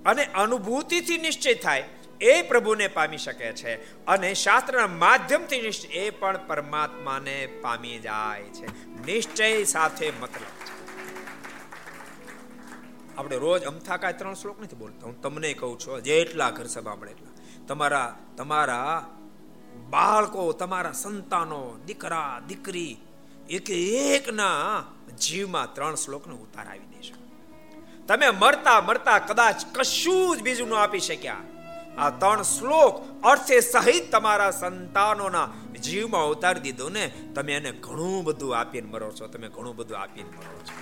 [0.06, 1.88] અને અનુભૂતિથી નિશ્ચય થાય
[2.20, 8.66] એ પ્રભુને પામી શકે છે અને શાસ્ત્રના માધ્યમથી નિશ્ચય એ પણ પરમાત્માને પામી જાય છે.
[9.06, 10.50] નિશ્ચય સાથે મતલબ
[13.18, 15.06] આપણે રોજ અમથા કાંઈ ત્રણ શ્લોક નથી બોલતા.
[15.06, 17.64] હું તમને કહું છું જેટલા ઘર સભા મળે એટલા.
[17.66, 19.06] તમારા તમારા
[19.90, 22.96] બાળકો, તમારા સંતાનો, દીકરા, દીકરી
[23.50, 24.84] એક એકના
[25.18, 27.14] જીવમાં ત્રણ શ્લોકનો ઉતાર આવી દેશો.
[28.06, 31.36] તમે મરતા મરતા કદાચ કશું જ બીજું ન આપી શક્યા.
[31.98, 35.48] આ ત્રણ શ્લોક અર્થે સહિત તમારા સંતાનોના
[35.80, 40.30] જીવમાં ઉતારી દીધો ને, તમે એને ઘણું બધું આપીને મરો છો, તમે ઘણું બધું આપીને
[40.30, 40.74] મરો છો.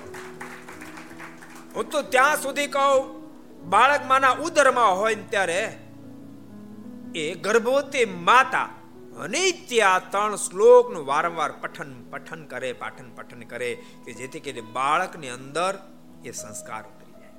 [1.75, 3.05] હું તો ત્યાં સુધી કહું,
[3.65, 5.61] બાળક માના ઉદરમાં હોય ને ત્યારે
[7.15, 8.69] એ ગર્ભવતી માતા
[9.19, 13.71] અનિત્ય આ ત્રણ શ્લોકનું વારંવાર પઠન પઠન કરે, પાઠન, પઠન કરે
[14.05, 15.75] કે જેથી કરીને બાળકની અંદર
[16.25, 17.35] એ સંસ્કાર ઉતરી જાય.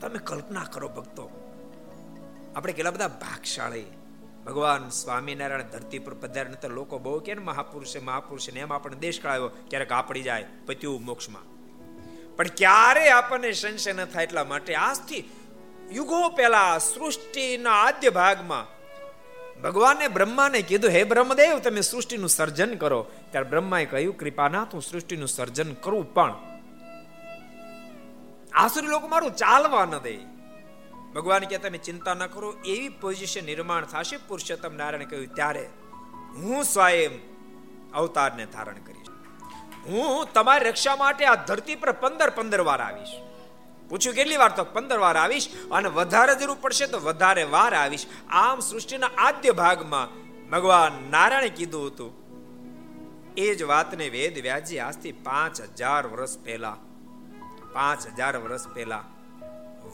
[0.00, 1.24] તમે કલ્પના કરો ભક્તો
[2.56, 3.84] આપણે કેટલા બધા ભાગશાળી.
[4.46, 9.20] ભગવાન સ્વામિનારાયણ ધરતી પર પધાર્યા તો લોકો બહુ કે મહાપુરુષે મહાપુરુષે ને એમ આપણે દેશ
[9.20, 11.42] કળાયો ક્યારેક આપડી જાય, પત્યું મોક્ષમાં.
[12.36, 15.30] પણ ક્યારે આપણને સંશય ન થાય એટલા માટે આજથી
[15.92, 18.80] યુગો પહેલા સૃષ્ટિના આદ્ય ભાગમાં
[19.60, 23.06] ભગવાને બ્રહ્માને કીધું, હે બ્રહ્મદેવ, તમે સૃષ્ટિનું સર્જન કરો.
[23.30, 26.34] ત્યારે બ્રહ્માએ કહ્યું કૃપાનાથ હું સૃષ્ટિનું સર્જન કરું પણ.
[28.52, 30.39] આસુરી લોકો મારું ચાલવા ન દે.
[31.14, 35.64] ભગવાન કે તમે ચિંતા ન કરો, એવી પોઝિશન નિર્માણ થશે, પુરુષોત્તમ નારાયણ કહ્યું, ત્યારે
[36.36, 37.16] હું સ્વયં
[37.92, 39.10] અવતારને ધારણ કરીશ.
[39.86, 43.14] હું તમારી રક્ષા માટે આ ધરતી પર પંદર પંદર વાર આવીશ.
[43.88, 44.52] પૂછ્યું કેટલી વાર?
[44.52, 48.06] તો પંદર વાર આવીશ અને વધારે જરૂર પડશે તો વધારે વાર આવીશ.
[48.30, 50.12] આમ સૃષ્ટિના આદ્ય ભાગમાં
[50.50, 52.12] ભગવાન નારાયણે કીધું હતું,
[53.36, 56.76] એ જ વાતને વેદ વ્યાજી આજથી પાંચ હજાર વર્ષ પહેલા,
[57.72, 59.04] પાંચ હજાર વર્ષ પહેલા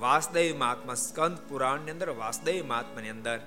[0.01, 3.41] વાસુદેવ મહાત્મા સ્કંદ પુરાણની અંદર વાસુદેવ મહાત્માની અંદર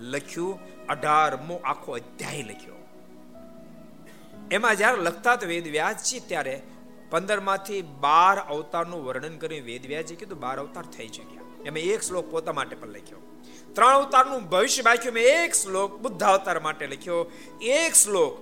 [0.00, 2.74] લખ્યું, અઢારમો આખો અધ્યાય લખ્યો.
[4.50, 6.62] એમાં જ્યારે લખતા તો વેદ વ્યાસજી ત્યારે
[7.10, 11.42] પંદરમાંથી બાર અવતારનું વર્ણન કરી વેદ વ્યાસજી કીધું, બાર અવતાર થઈ ચુક્યા.
[11.64, 13.18] એમાં એક શ્લોક પોતા માટે પણ લખ્યો.
[13.74, 17.32] ત્રણ અવતારનું ભવિષ્ય બાક્યું મેં એક શ્લોક બુદ્ધ અવતાર માટે લખ્યો.
[17.62, 18.34] એક શ્લોક,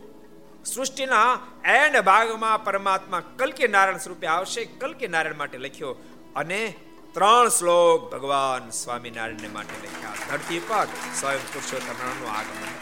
[0.66, 5.96] સૃષ્ટિના એન્ડ ભાગમાં પરમાત્મા કલકી નારાયણ સ્વરૂપે આવશે, કલકી નારાયણ માટે લખ્યો.
[6.36, 6.74] અને
[7.14, 10.12] ત્રણ શ્લોક ભગવાન સ્વામિનારાયણ માટે લખ્યા.
[10.30, 10.86] ધરતી પર
[11.20, 12.72] સ્વયં પુરુષોત્તમનું આગમન.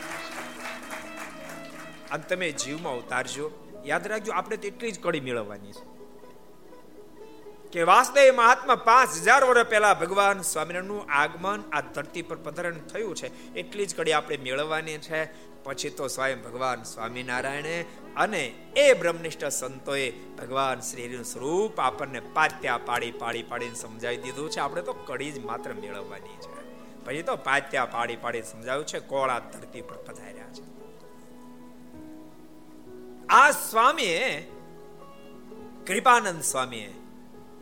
[2.10, 3.50] અને તમે જીવમાં ઉતારજો.
[3.86, 5.92] યાદ રાખજો, આપણે તો એટલી જ કડી મેળવવાની છે.
[7.72, 13.16] કે વાસદેવ મહાત્મા પાંચ હજાર વર્ષ પહેલા ભગવાન સ્વામિનારાયણનું આગમન આ ધરતી પર પધારણ થયું
[13.16, 15.51] છે, એટલી જ કડી આપણે મેળવવાની છે.
[15.64, 17.84] પછી તો સ્વયં ભગવાન સ્વામિનારાયણે
[18.16, 24.60] અને એ બ્રહ્મનિષ્ઠ સંતોએ ભગવાન શ્રીનું સ્વરૂપ આપણને પાત્યા પાડી પાડી પાડીને સમજાવી દીધું છે.
[24.60, 26.62] આપણે તો કડી જ માત્ર મેળવવાની છે.
[27.04, 30.72] પછી તો પાત્યા પાડી પાડી સમજાવ્યું છે, કોળા ધરતી પર પધાર્યા છે.
[33.26, 34.40] આ સ્વામીએ,
[35.86, 36.94] કૃપાનંદ સ્વામીએ,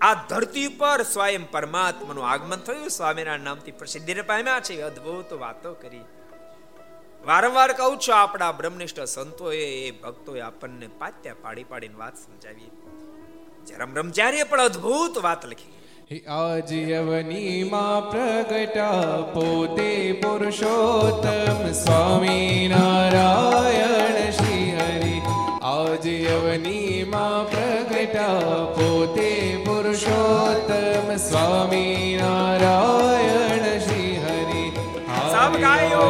[0.01, 2.88] આ ધરતી પર સ્વયં પરમાત્માનું આગમન થયું.
[2.88, 4.80] સ્વામિનારાયણ નામથી પ્રસિદ્ધિ પામ્યા છે.
[4.80, 6.01] અદ્ભુત વાતો કરી.
[7.27, 12.71] વારંવાર કહું છું આપણા બ્રહ્મનિષ્ઠ સંતોએ એ ભક્તોએ આપણને પાત્યા પાડી પાડીને વાત સમજાવી.
[13.66, 16.21] જરમ બ્રહ્મચાર્ય પણ અદ્ભુત વાત લખી.
[16.21, 18.91] આજ યવનીમાં પ્રગટા
[19.33, 25.21] પોતે પુરુષોત્તમ સ્વામી નારાયણ શ્રી હરિ.
[25.62, 34.71] આજ યવનીમાં પ્રગટા પોતે પુરુષોત્તમ સ્વામી નારાયણ શ્રી હરિ.
[35.31, 36.01] સબ ગાયો.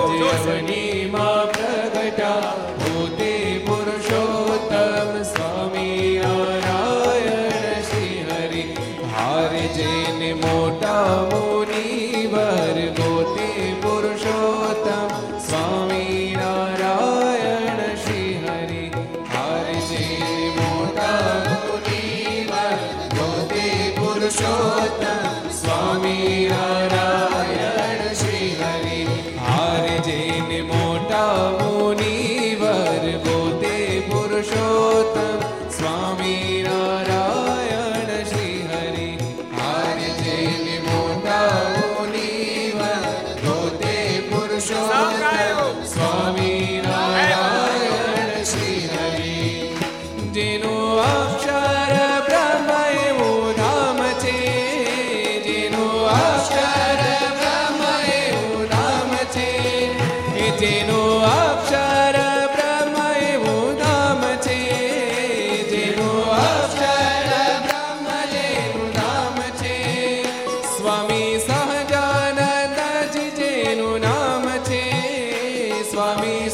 [76.11, 76.51] સ્વામી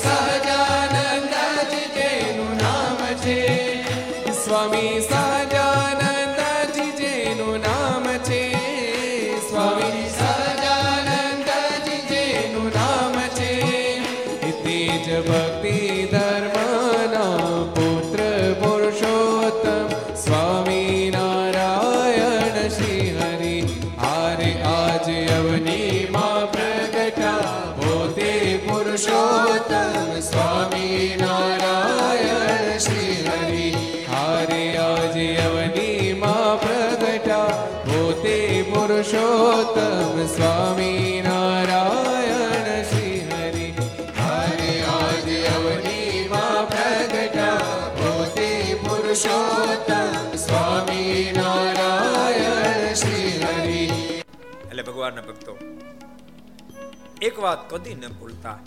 [57.27, 58.59] એક વાત કદી ન ભૂલતા.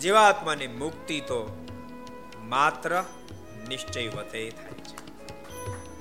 [0.00, 1.38] જીવાત્માની મુક્તિ તો
[2.42, 3.02] માત્ર
[3.68, 4.98] નિશ્ચય વતે થાય છે.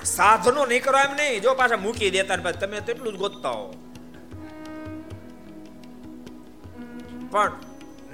[0.03, 3.73] સાધનો નહીં કરો એમ નહીં, જો પાછા મૂકી દેતા તમે તેટલું જ ગોતતા હો.
[7.31, 7.51] પણ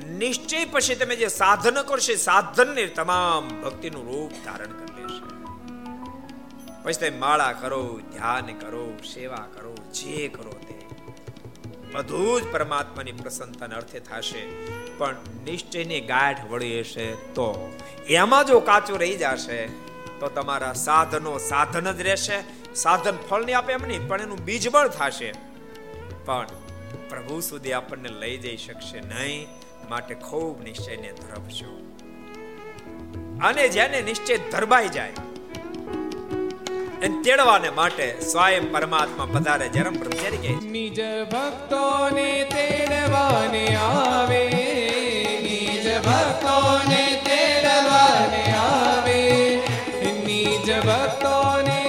[0.09, 5.25] નિશ્ચય પછી તમે જે સાધન કરશે, સાધનને તમામ ભક્તિનું રૂપ ધારણ કરી લેશે.
[6.83, 10.52] પછી તમે માળા કરો, ધ્યાન કરો, સેવા કરો, જે કરો
[11.93, 14.43] બધું જ પરમાત્માની પ્રસન્નતાને અર્થે થશે.
[14.97, 15.15] પણ
[15.45, 17.47] નિશ્ચયની ગાંઠ વળી હશે તો.
[18.07, 19.67] એમાં જો કાચું રહી જશે,
[20.19, 22.37] તો તમારા સાધનો સાધન જ રહેશે.
[22.75, 25.33] સાધન ફળ નહીં આપે એમ નહીં, પણ એનું બીજ બળ થશે.
[26.25, 26.47] પણ
[27.09, 29.47] પ્રભુ સુધી આપણને લઈ જઈ શકશે નહીં,
[29.89, 31.71] માટે ખૂબ નિશ્ચયને ધરપશો
[33.43, 35.11] અને જેને નિશ્ચય ધરબાઈ જાય
[37.03, 40.99] એને તેડવાને માટે સ્વયં પરમાત્મા પધારે જરમ બ્રહ્મચારી કહે નિજ
[41.31, 44.43] ભક્તોને તેડવાને આવે
[45.45, 49.19] નિજ ભક્તોને તેડવાને આવે
[50.21, 51.82] નિજ ભક્તોને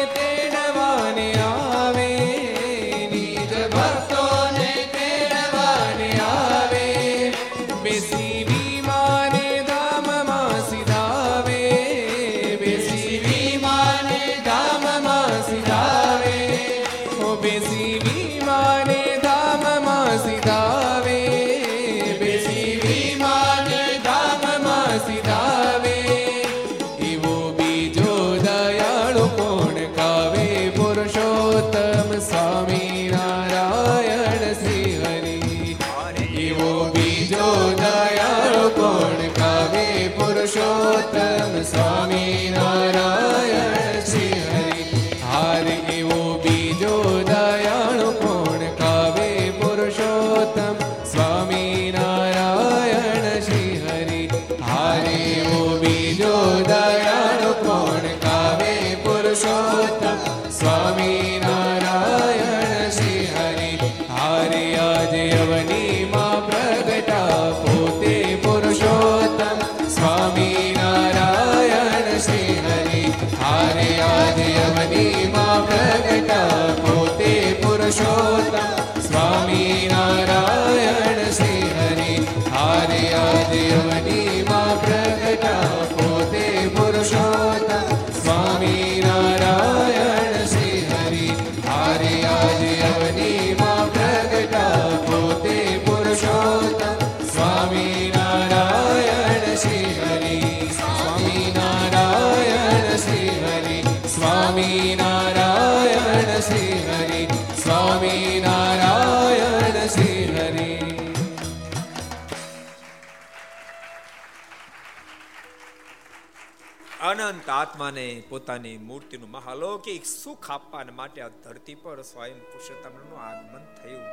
[117.85, 124.05] આત્માને પોતાની મૂર્તિનું મહાલૌકિક સુખ આપવા માટે આ ધરતી પર સ્વયં પુરુષોત્તમનું આગમન થયું.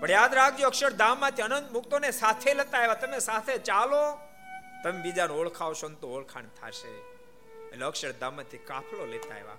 [0.00, 2.94] પણ યાદ રાખજો, અક્ષરધામમાંથી અનંત મુક્તોને સાથે લેતા આવ્યા.
[2.94, 4.18] તમે સાથે ચાલો,
[4.84, 6.90] તમે બીજાને ઓળખાવશો તો ઓળખાણ થશે.
[7.68, 9.56] એટલે અક્ષરધામમાંથી કાફલો લેતા આવ્યા.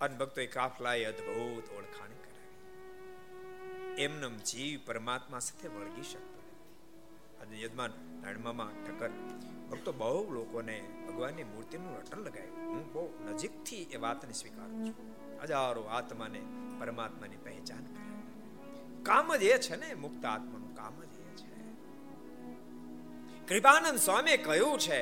[0.00, 4.02] અને ભક્તો એ કાફલાએ અદ્ભુત ઓળખાણ કરાવી.
[4.02, 6.42] એમનેમ જીવ પરમાત્મા સાથે વળગી શકતો
[7.40, 7.90] આજે યજમાન
[8.22, 9.10] નાણમામાં ઠક્કર,
[9.70, 12.56] ભક્તો બહુ લોકોને ભગવાનની મૂર્તિનું રટણ લગાવ્યું.
[12.66, 15.06] હું બહુ નજીકથી એ વાતને સ્વીકારું છું.
[15.42, 16.40] હજારો આત્માને
[16.80, 21.54] પરમાત્માની પહેચાન કરાવી કામ જ એ છે ને, મુક્ત આત્માનું કામ જ એ છે.
[23.48, 25.00] કૃપાનંદ સ્વામી કહ્યું છે,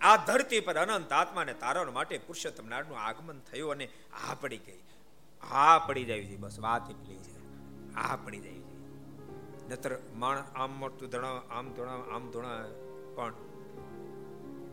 [0.00, 3.88] આ ધરતી પર અનંત આત્માને તારવા માટે પુરુષોત્તમ નારાયણનું આગમન થયું અને
[4.28, 4.82] આ પડી ગઈ.
[5.42, 7.36] આ પડી જાય છે, બસ વાત એટલી છે.
[7.94, 8.76] આ પડી જાય છે.
[9.68, 12.64] નતર માણ આમ મળતું ધણા, આમ ધણા આમ ધણા
[13.14, 13.34] પણ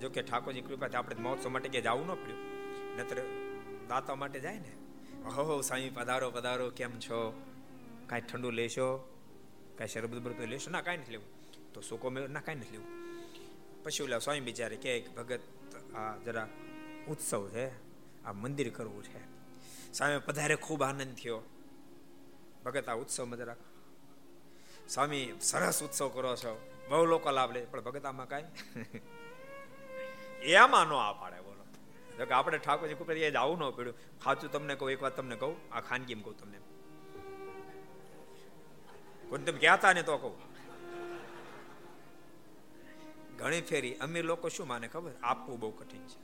[0.01, 2.37] જો કે ઠાકોરજી કૃપાથી આપણે મહોત્સવ માટે કે જવું ન પડ્યું.
[2.97, 3.17] નતર
[3.87, 4.71] દાતા માટે જાય ને?
[5.23, 7.43] હો સાંઈ પધારો પધારો, કેમ છો?
[8.07, 8.97] કાંઈ ઠંડુ લેશો?
[9.77, 10.71] કાંઈ શરબત બરબત લેશો?
[10.71, 11.25] ના, કાંઈ નથી લેવું.
[11.73, 12.29] તો સૂકો મેળ?
[12.29, 12.87] ના, કાંઈ નથી લેવું.
[13.83, 15.39] પછી ઓલા સ્વામી બિચારે કે ભગત,
[15.95, 16.49] આ જરા
[17.07, 17.69] ઉત્સવ છે.
[18.23, 19.19] આ મંદિર કરવું છે.
[19.93, 21.41] સામે પધારે ખૂબ આનંદ થયો.
[22.65, 23.55] ભગત, આ ઉત્સવમાં જરા
[24.89, 26.71] સ્વામી, સરસ ઉત્સવ કરો છો.
[26.89, 27.65] બહુ લોકો લાભ લે.
[27.65, 28.43] પણ ભગત આમાં કાંઈ
[30.51, 31.63] એમાં ન આ પાડે, બોલો.
[32.17, 35.35] જો કે આપણે ઠાકોરજી કૃપા એ આવું ન પડ્યું સાચું તમને કહું, એક વાત તમને
[35.35, 36.57] કહું, આ ખાનગી કહું તમને.
[39.29, 40.55] કોઈ તમે કહેતા ને તો કહું.
[43.37, 45.11] ઘણી ફેરી અમીર લોકો શું માને ખબર?
[45.23, 46.19] આપવું બહુ કઠિન છે.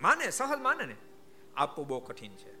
[0.00, 0.96] માને, સહજ માને ને.
[1.56, 2.54] આપવું બહુ કઠિન છે.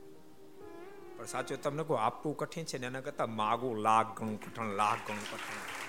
[1.16, 5.08] પણ સાચું તમને કહું, આપવું કઠિન છે ને એના કરતા માગવું લાખ ઘણું કઠણ લાખ
[5.08, 5.84] ઘણું કઠણ.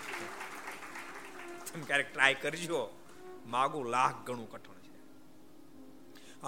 [1.74, 3.02] તમે ક્યારેક ટ્રાય કરજો.
[3.46, 4.75] માગું લાખ ઘણું કઠણ.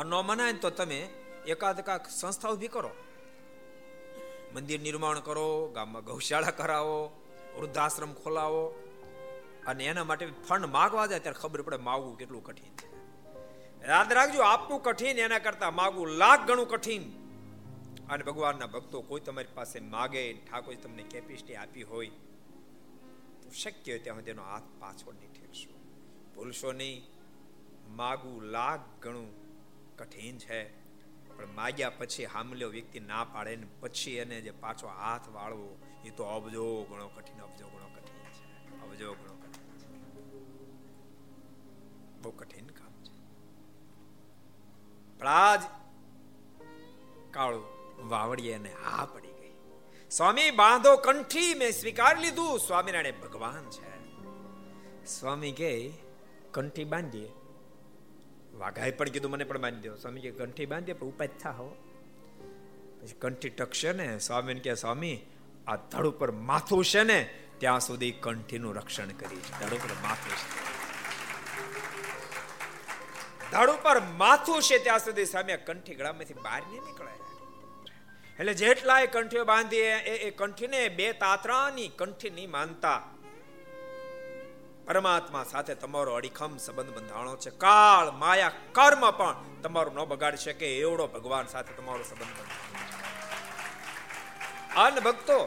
[0.04, 1.10] ન મનાય તો તમે
[1.48, 2.89] એકાદ એકાદ સંસ્થા ઊભી કરો.
[4.54, 7.24] મંદિર નિર્માણ કરો, ગામમાં ગૌશાળા કરાવો,
[7.58, 8.68] વૃદ્ધાશ્રમ ખોલાવો.
[9.68, 12.98] અને એના માટે ફંડ માગવા જાય ત્યારે ખબર પડે માગવું કેટલું કઠિન છે.
[13.88, 17.04] યાદ રાખજો, આપવું કઠિન, એના કરતા માગવું લાખ ગણું કઠિન.
[18.10, 22.08] અને ભગવાનના ભક્તો કોઈ તમારી પાસે માગે ઠાકોર તમને કેપેસિટી આપી હોય,
[23.41, 25.80] તો શક્ય હોય ત્યાં તેનો હાથ પાછો નહીં ઠેરશો
[26.36, 27.08] ભૂલશો નહીં.
[27.88, 29.47] માગવું લાખ ગણું
[29.98, 30.88] કઠિન છે.
[31.38, 36.10] પણ માગ્યા પછી હામલ્યો વ્યક્તિ ના પાડે ને પછી એને જે પાછો હાથ વાળવો, એ
[36.10, 38.82] તો અબજો ઘણો કઠિન, અબજો ઘણો કઠિન છે.
[38.82, 39.88] અબજો ઘણો કઠિન છે.
[42.22, 43.18] બહુ કઠિન કામ છે.
[45.20, 45.60] પણ
[47.32, 47.64] કાળું
[48.10, 49.54] વાવડીએ હા પડી ગઈ.
[50.12, 52.60] સ્વામી બાંધો કંઠી મેં સ્વીકાર લીધું.
[52.60, 53.98] સ્વામિનારાયણ ભગવાન છે.
[55.06, 55.93] સ્વામી કે,
[56.52, 57.32] કંઠી બાંધીએ.
[58.58, 59.95] વાઘાએ પણ કીધું, મને પણ બાંધી દો.
[59.95, 61.68] સ્વામી કે, કંઠી બાંધી પણ ઉપાય થા હો.
[63.01, 65.20] પછી કંઠી ટકશે ને, સ્વામી કે, સ્વામી,
[65.68, 70.78] આ ધડ ઉપર માથું છે ને, ત્યાં સુધી કંઠીનું રક્ષણ કરી ધડ ઉપર માથું છે.
[73.51, 77.12] ધડ ઉપર માથું છે ત્યાં સુધી સામે કંઠી ગળામાંથી બહાર નહીં નીકળે
[78.39, 83.03] એટલે જેટલાય કંઠીઓ બાંધી એ કંઠીને બે તાતરાની કંઠી નહીં માનતા.
[84.88, 87.50] પરમાત્મા સાથે તમારો અડીખમ સંબંધ બંધાણો છે.
[87.50, 92.66] કાળ, માયા, કર્મ પણ તમારું ન બગાડી શકે એવડો ભગવાન સાથે તમારો સંબંધ બંધાણો
[94.78, 95.38] અન ભક્તો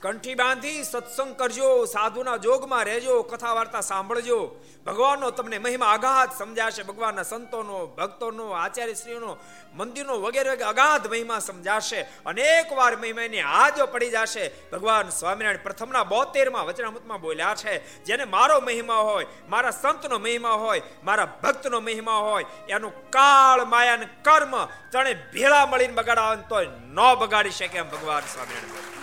[0.00, 4.56] કંઠી બાંધી સત્સંગ કરજો, સાધુના જોગમાં રહેજો કથા વાર્તા સાંભળજો.
[4.86, 9.36] ભગવાનનો તમને મહિમા અગાધ સમજાશે, ભગવાનના સંતોનો, ભક્તોનો, આચાર્યશ્રીઓનો,
[9.74, 12.00] મંદિરનો વગેરે વગેરે અગાધ મહિમા સમજાશે.
[12.26, 14.50] અનેક વાર મહિમાની હાજો પડી જશે.
[14.72, 20.82] ભગવાન સ્વામિનારાયણ પ્રથમના બોતેરમાં વચનામૃતમાં બોલ્યા છે, જેને મારો મહિમા હોય, મારા સંતનો મહિમા હોય,
[21.04, 24.54] મારા ભક્તનો મહિમા હોય, એનું કાળ, માયા કર્મ
[24.92, 28.95] તણે ભેળા મળીને બગાડાવે તો ન બગાડી શકે એમ ભગવાન સ્વામિનારાયણ.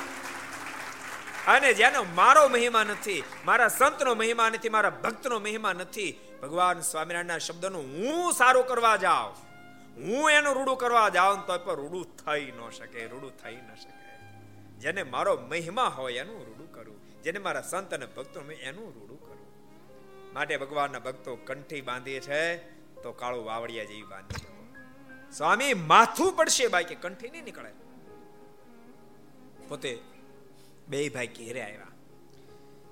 [1.48, 7.38] અને જેનો મારો મહિમા નથી, મારા સંતનો મહિમા નથી, મારા ભક્તનો મહિમા નથી, ભગવાન સ્વામિનારાયણના
[7.38, 9.36] શબ્દનું હું સારું કરવા જાઉં.
[9.96, 14.18] હું એનું રૂડું કરવા જાઉં તો પણ રૂડું થઈ ન શકે, રૂડું થઈ ન શકે.
[14.80, 17.24] જેને મારો મહિમા હોય એનું રૂડું કરું.
[17.24, 20.34] જેને મારા સંત અને ભક્તો એનું રૂડું કરું.
[20.34, 22.58] માટે ભગવાનના ભક્તો કંઠી બાંધીએ છે,
[23.02, 24.54] તો કાળું વાવડિયા જેવી બાંધી
[25.32, 27.72] સ્વામી, માથું પડશે બાકી કંઠી નહીં નીકળે.
[29.68, 30.13] પોતે
[30.94, 31.88] બે ભાઈ ઘેરે આવ્યા.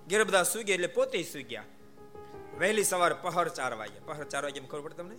[0.09, 1.63] ઘેર બધા સુઈ ગયા એટલે પોતે સુઈ ગયા.
[2.59, 3.99] વહેલી સવાર પહર ચાર વાગે.
[3.99, 5.15] પહર ચાર વાગે ખબર પડે તમને?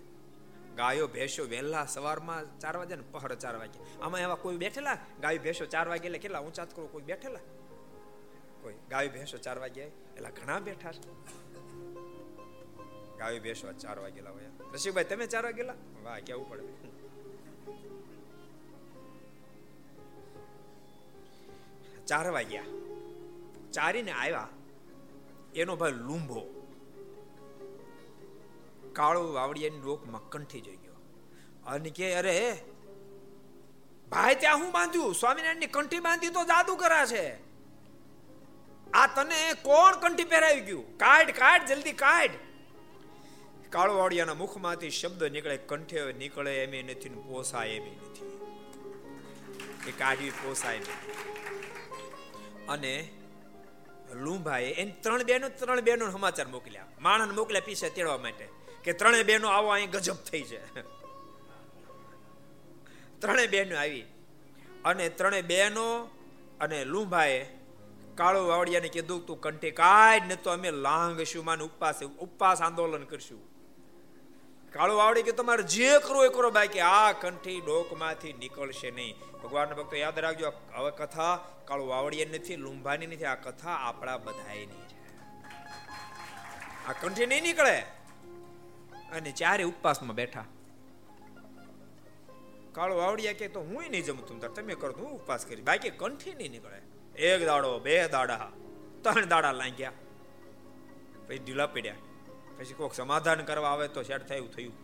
[0.77, 4.01] ગાયો, ભેંસો વહેલા સવારમાં ચાર વાગે ને પહર ચાર વાગે.
[4.01, 4.99] આમાં એવા કોઈ બેઠેલા?
[5.21, 6.41] ગાયો, ભેંસો ચાર વાગે એટલે કેટલા?
[6.41, 7.39] ઊંચા કરો કોઈ બેઠેલા?
[8.63, 8.75] કોઈ.
[8.91, 11.11] ગાયો, ભેંસો ચાર વાગે એટલે ઘણા બેઠા છે.
[13.19, 14.43] ગાયો, ભેંસો ચાર વાગેલા હોય.
[14.75, 15.75] રસિકભાઈ, તમે ચાર વાગેલા?
[16.03, 16.92] વાહ, કેવું પડે.
[22.13, 22.63] ચાર ગયા
[23.73, 24.49] ચારીને આવ્યા.
[25.55, 26.69] એનો ભાઈ લુંભો
[28.93, 30.93] કાળો વાવડિયાની લોકમાં કંઠી જઈ ગયો.
[31.67, 32.59] અને કે, અરે,
[34.11, 35.15] ભાઈ ત્યાં હું બાંધ્યું?
[35.15, 37.35] સ્વામિનારાયણની કંઠી બાંધી તો જાદુ કરા છે.
[38.93, 40.99] આ તને કોણ કંઠી પહેરાવી ગયું?
[40.99, 42.31] કાઢ કાઢ, જલ્દી કાઢ.
[43.71, 48.41] કાળો વાડિયાના મુખમાંથી શબ્દ નીકળે, કંઠે નીકળે એમ નથી પોસાય એમ નથી.
[49.89, 51.42] એ કાઢવી પોસાય નહીં.
[52.75, 52.95] અને
[54.25, 56.91] લુંભાએ એની ત્રણ બેનો ત્રણ બેનો સમાચાર મોકલ્યા.
[57.05, 58.47] માણસ મોકલ્યા પીસે તેડવા માટે
[58.85, 60.61] કે ત્રણે બેનો આવો, અહીં ગજબ થઈ છે.
[63.21, 64.07] ત્રણેય બહેનો આવી
[64.85, 65.87] અને ત્રણે બહેનો
[66.61, 67.41] અને લુંભાએ
[68.19, 73.43] કાળો વાવડિયાને કીધું, તું કંઠે કાઢ ને તો અમે લાંઘશું માને ઉપવાસ ઉપવાસ આંદોલન કરશું.
[74.73, 79.15] કાળો વાવડી કે તમારે જે કરો એ કરો બાકી આ કંઠી ડોકમાંથી નીકળશે નહીં.
[79.43, 84.67] ભગવાનના ભક્તો યાદ રાખજો, હવે કથા કાળો વાવડીએ નથી, લુંભાની નથી, આ કથા આપણા બધાની
[84.67, 85.17] છે.
[86.87, 87.81] આ કંઠી નહીં નીકળે.
[89.13, 90.45] અને ચારે ઉપવાસમાં બેઠા.
[92.73, 96.35] કાળો વાવડિયા કે તો હું નહીં જમતું તાર, તમે કરો હું ઉપવાસ કરી બાકી કંઠી
[96.35, 96.83] નહીં નીકળે.
[97.19, 98.49] એક દાડો, બે દાડા,
[99.03, 99.93] ત્રણ દાડા લાગ્યા.
[101.29, 101.95] પછી ઢીલા પડ્યા.
[102.59, 104.75] પછી કોઈક સમાધાન કરવા આવે તો શેડ થયું થયું.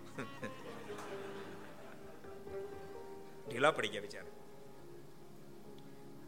[3.48, 4.26] ઢીલા પડી ગયા બિચારા.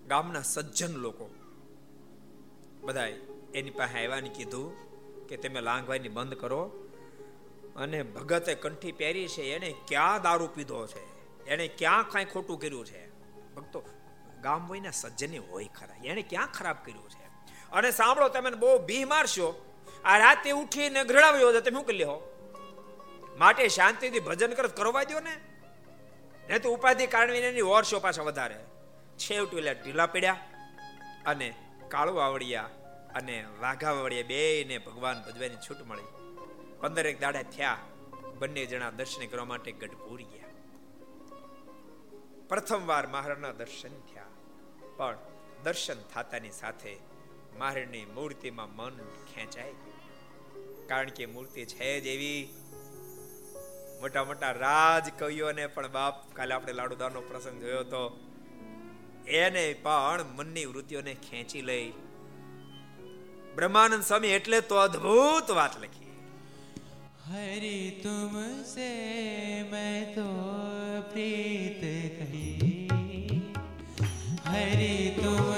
[0.06, 1.30] ગામના સજ્જન લોકો
[2.80, 3.06] બધા
[3.54, 4.90] એની પાસે આવ્યા ને કીધું
[5.26, 6.88] કે તમે લાંઘવાની બંધ કરો
[7.76, 11.02] અને ભગતે કંઠી પહેરી છે, એને ક્યાં દારૂ પીધો છે?
[11.44, 13.10] એને ક્યાં કાંઈ ખોટું કર્યું છે?
[13.54, 13.84] ભક્તો,
[14.42, 15.96] ગામ હોય ને સજ્જને હોય ખરા.
[16.04, 17.26] એને ક્યાં ખરાબ કર્યું છે?
[17.72, 19.69] અને સાંભળો, તમે બહુ બી મારશો
[20.04, 22.06] આ રાતે ઉઠીને ઘડાવ્યો તમે શું કરી
[23.36, 25.40] માટે શાંતિથી ભજન કરત કરવા દો ને.
[26.48, 28.64] ને તો ઉપાધિ કાણવીને એની વર્ષો પાછા વધારે.
[29.18, 30.36] છેવટ એટલે ઢીલા પડ્યા
[31.26, 31.54] અને
[31.88, 32.62] કાળુ આવડિયા
[33.14, 36.02] અને વાઘા વાવડિયા બેને ભગવાન ભજવાની છૂટ મળી.
[36.80, 37.78] પંદર એક દાડા થયા,
[38.38, 40.48] બંને જણા દર્શન કરવા માટે ગઢપુર ગયા.
[42.48, 44.22] પ્રથમવાર મહારાજના દર્શન થયા.
[44.96, 45.18] પણ
[45.64, 46.98] દર્શન થતાની સાથે
[47.58, 48.94] મહારાજની મૂર્તિમાં મન
[49.34, 49.74] ખેંચાય
[50.88, 52.42] કારણ કે મૂર્તિ છે જ એવી.
[54.00, 58.02] મોટા મોટા રાજ કવિઓને પણ બાપ, કાલે આપણે લાડુદાનો પ્રસંગ જોયો હતો
[59.40, 61.88] એને પણ મનની વૃત્તિઓને ખેંચી લઈ,
[63.54, 66.12] બ્રહ્માનંદ સ્વામી, એટલે તો અદ્ભુત વાત લખી.
[67.26, 68.34] હરે તુમ
[68.64, 68.90] સે
[69.72, 70.28] મેં તો
[71.12, 71.82] પ્રીત
[72.18, 73.42] કહી.
[74.46, 75.48] હરે તુમ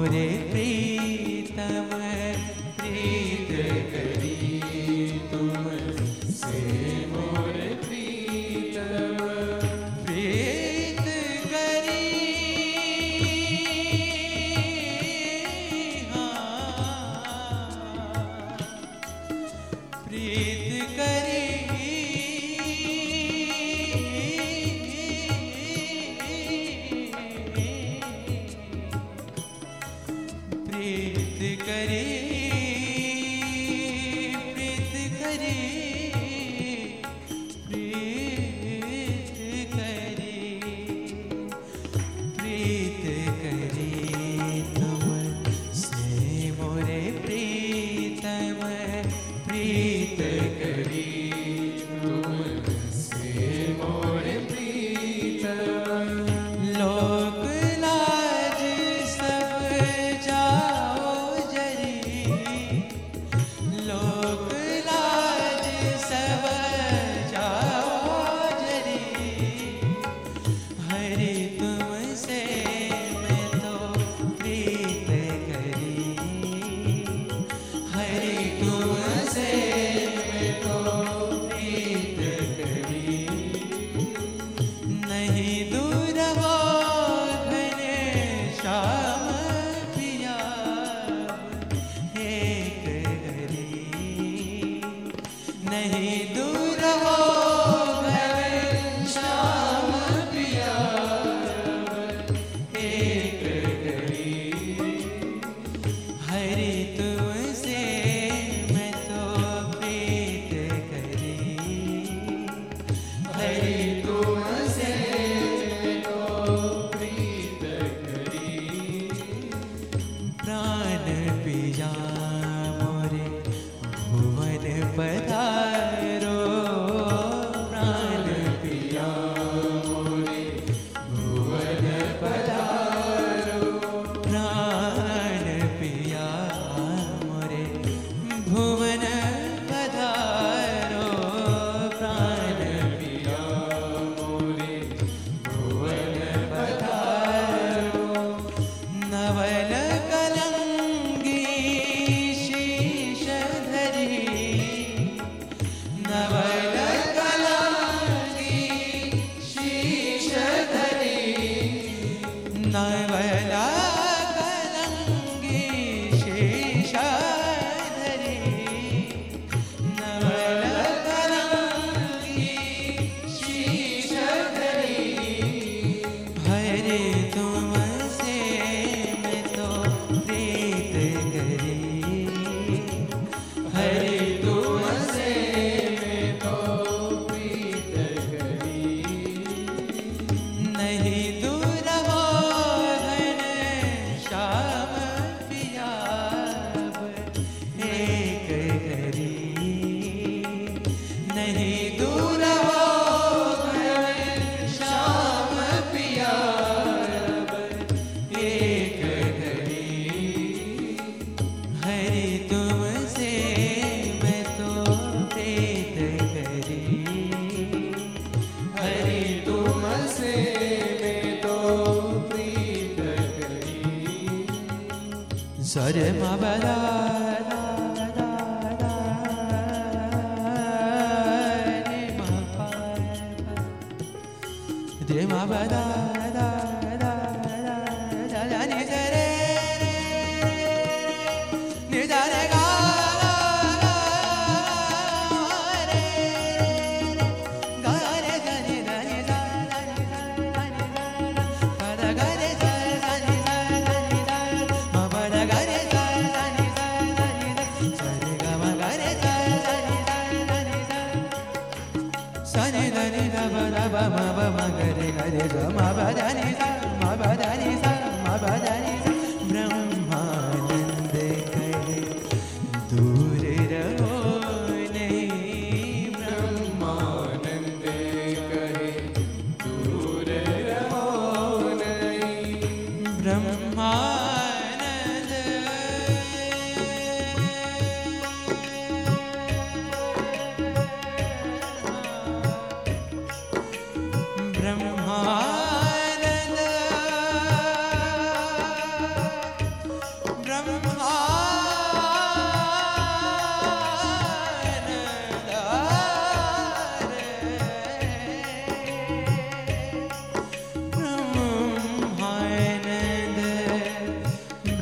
[0.00, 0.77] মোরে প্রিয়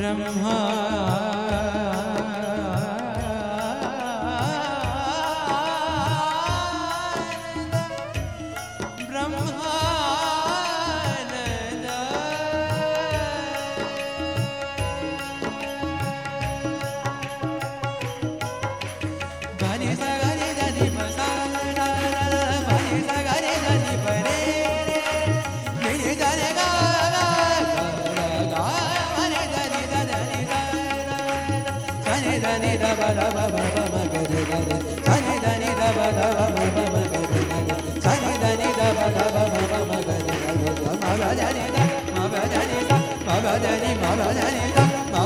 [0.05, 0.57] ब्रह्मा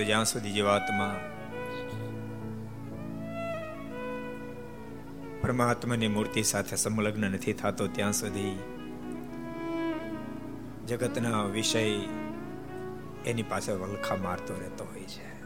[0.00, 1.16] તો જ્યાં સુધી જીવાત્મા
[5.42, 8.58] પરમાત્માની મૂર્તિ સાથે સંલગ્ન નથી થતો, ત્યાં સુધી
[10.88, 11.90] જગતના વિષય
[13.26, 15.40] એની પાસે વલખા મારતો રહેતો હોય છે.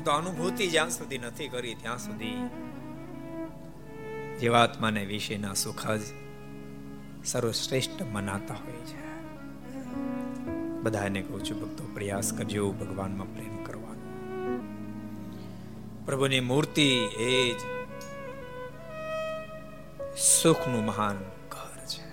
[0.00, 2.48] એ તો અનુભૂતિ જ્યાં સુધી નથી કરી, ત્યાં સુધી
[4.40, 6.02] જીવાત્માને વિષયના સુખ જ
[7.24, 9.13] સર્વશ્રેષ્ઠ મનાતા હોય છે.
[10.84, 13.94] બધાને કહું છું, ભક્તો, પ્રયાસ કરજો, ભગવાનમાં પ્રેમ કરવાનો.
[16.06, 17.56] પ્રભુની મૂર્તિ એ જ
[20.18, 21.16] સુખનું મહાન
[21.50, 22.04] ઘર છે.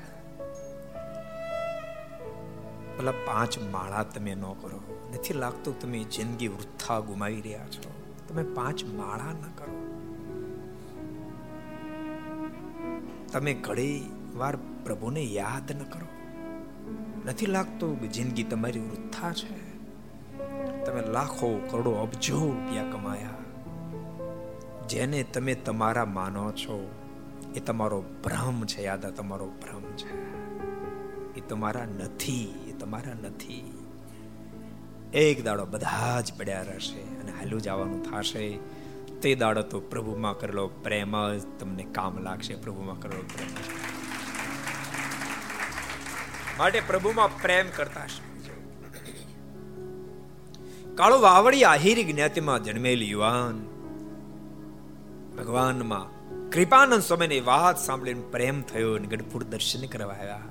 [2.97, 8.13] પેલા પાંચ માળા તમે ન કરો, નથી લાગતું તમે જિંદગી વૃથા ગુમાવી રહ્યા છો.
[8.29, 9.75] તમે પાંચ માળા ન કરો.
[13.31, 16.20] તમે ઘણી વાર પ્રભુને યાદ ન કરો.
[17.25, 19.71] નથી લાગતું કે જિંદગી તમારી વૃથા છે?
[20.85, 23.29] તમે લાખો કરોડો અબજો રૂપિયા કમાયા.
[24.89, 26.91] જેને તમે તમારા માનો છો,
[27.55, 30.41] એ તમારો ભ્રમ છે, યાદ તમારો ભ્રમ છે.
[31.33, 33.77] એ તમારા નથી, એ તમારા નથી.
[35.13, 38.59] એક દાડો બધા જ પડ્યા રહેશે અને હાલું જવાનું થશે.
[39.21, 43.80] તે દાડો તો પ્રભુમાં કરેલો પ્રેમ જ તમને કામ લાગશે, પ્રભુમાં કરેલો પ્રેમ
[46.61, 48.01] માટે પ્રભુમાં પ્રેમ કરતા
[50.95, 53.65] કાળો વાવડી આહિર જ્ઞાતિમાં જન્મેલ યુવાન.
[55.37, 56.05] ભગવાનમાં
[56.49, 60.41] કૃપાનંદ સ્વામીની વાત સાંભળીને પ્રેમ થયો અને ગઢપુર દર્શન કરવા આવ્યા.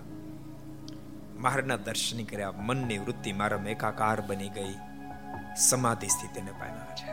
[1.39, 4.75] મહારાજના દર્શન કર્યા, મનની વૃત્તિ મારા એકાકાર બની ગઈ.
[5.69, 7.13] સમાધિ સ્થિતિને પામ્યા છે.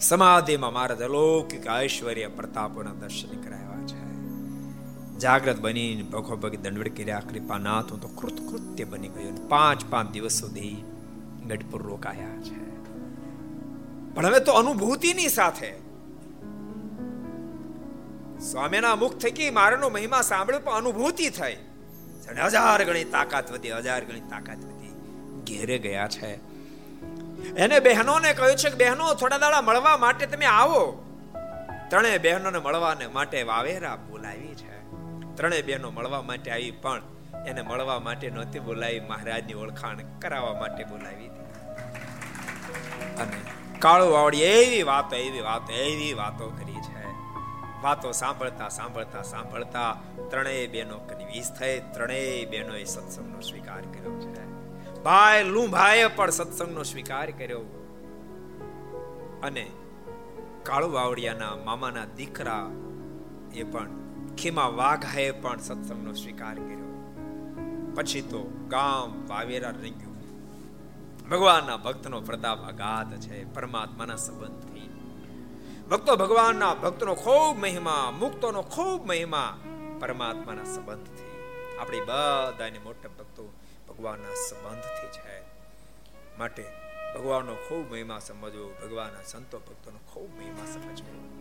[0.00, 3.65] સમાધિમાં મહારાજ અલૌકિક ઐશ્વર્ય, પ્રતાપોના દર્શન કરાવ્યા છે
[5.20, 10.10] જાગ્રત બની ભગો ભગી દંડવડ કર્યા, કૃપાનાથ હું તો કૃત કૃત્ય બની ગયો પાંચ પાંચ
[10.10, 10.84] દિવસ સુધી
[11.46, 12.66] ગઢપુર રોકાયા છે.
[14.14, 15.86] પણ હવે તો અનુભૂતિની સાથે.
[18.40, 21.56] સ્વામીના મુખ થકી મારાનો મહિમા સાંભળ્યો પણ અનુભૂતિ થઈ.
[22.44, 24.92] હજાર ગણી તાકાત વધી, હજાર ગણી તાકાત વધી.
[25.44, 26.34] ઘેરે ગયા છે.
[27.56, 31.02] એને બહેનોને કહ્યું છે કે બહેનો, થોડા દાડા મળવા માટે તમે આવો.
[31.90, 34.75] ત્રણેય બહેનોને મળવાને માટે વાવેરા બોલાવી છે.
[35.36, 37.02] ત્રણેય બહેનો મળવા માટે આવી પણ
[37.46, 39.00] એને મળવા માટે નહોતી બોલાવી.
[39.00, 41.28] મહારાજની ઓળખાણ કરાવવા માટે બોલાવી
[43.16, 43.40] અને
[43.78, 47.06] કાળુ વાવડી એવી વાતો એવી વાતો એવી વાતો કરી છે.
[47.82, 49.96] વાતો સાંભળતા સાંભળતા સાંભળતા
[50.30, 51.80] ત્રણેય બહેનો કન્વીસ થઈ.
[51.80, 54.46] ત્રણેય બહેનોએ સત્સંગનો સ્વીકાર કર્યો છે.
[55.02, 57.60] ભાઈ, લુંભાઈએ પણ સત્સંગનો સ્વીકાર કર્યો.
[59.42, 59.70] અને
[60.62, 62.70] કાળુ વાવડિયાના મામાના દીકરા
[63.54, 64.05] એ પણ
[64.38, 66.86] ખીમા વાઘાએ પણ સત્સંગનો સ્વીકાર કર્યો.
[67.94, 70.16] પછી તો ગામ વાવેરા રંગ્યું
[71.28, 74.90] ભગવાનના ભક્તનો પ્રતાપ અગાધ છે, પરમાત્માના સંબંધથી.
[75.90, 79.58] ભક્તો ભગવાનના ભક્તનો ખૂબ મહિમા, મુક્તોનો ખૂબ મહિમા,
[80.00, 81.42] પરમાત્માના સંબંધથી.
[81.78, 83.52] આપણી બધાને મોટા ભક્તો
[83.88, 85.42] ભગવાનના સંબંધથી છે.
[86.38, 86.64] માટે
[87.14, 91.35] ભગવાનનો ખૂબ મહિમા સમજવો, ભગવાનના સંતો ભક્તોનો ખૂબ મહિમા સમજવો.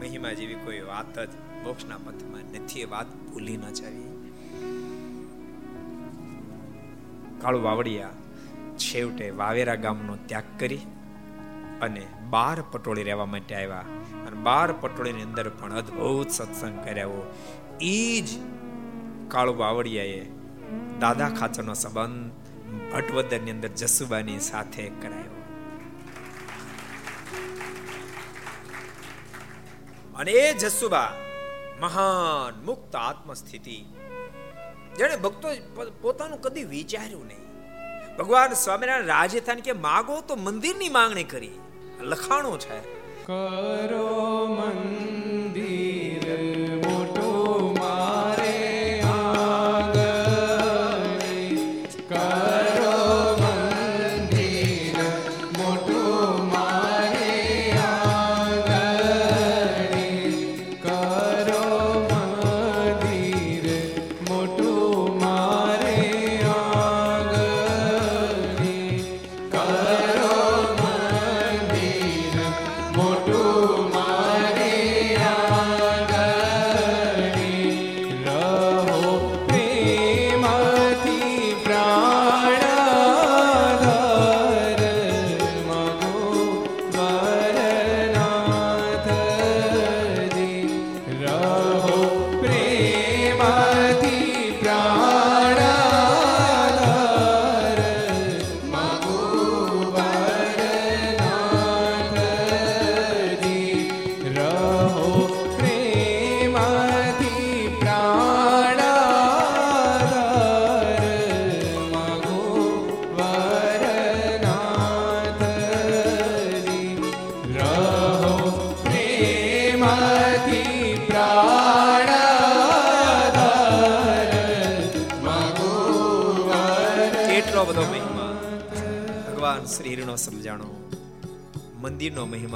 [0.00, 1.28] મહિમા જેવી કોઈ વાત જ
[1.64, 4.10] મોક્ષના પથમાં નથી, એ વાત ભૂલી ન જવી.
[7.40, 8.10] કાળુ વાવડિયા
[8.76, 10.80] છેવટે વાવેરા ગામનો ત્યાગ કરી
[11.82, 13.84] અને બાર પટોળી રહેવા માટે આવ્યા.
[14.26, 17.34] અને બાર પટોળીની અંદર પણ અદ્ભુત સત્સંગ કર્યો
[17.80, 18.28] એ જ
[19.28, 20.24] કાળુ વાવડિયાએ
[21.00, 22.32] દાદા ખાચરનો સંબંધ
[22.92, 25.33] ભટવદરની અંદર જસુબાની સાથે કરાયો.
[30.16, 31.12] અને એ જસુબા
[31.80, 33.84] મહાન મુક્ત આત્મસ્થિતિ.
[34.96, 35.48] જેને ભક્તો
[36.02, 37.38] પોતાનું કદી વિચાર્યું નહીં.
[38.16, 41.50] ભગવાન સ્વામિનારાયણ રાજસ્થાન કે માગો તો મંદિરની માંગણી કરી.
[42.00, 42.80] લખાણો છે.
[43.26, 45.93] કરો મંદિર.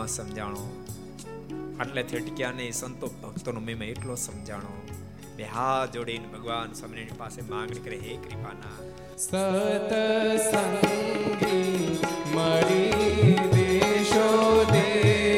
[0.09, 0.85] સમજાણો.
[1.81, 4.83] આટલે થેટક્યા નહીં સંતો ભક્તોનો મહિમા એટલો સમજાણો.
[5.37, 8.93] બે હાથ જોડીને ભગવાન સ્વામિનારાયણ પાસે માંગણી કરે, હે કૃપાના.
[9.19, 11.99] સતસંગી
[12.35, 15.38] મળી દેશો દેશના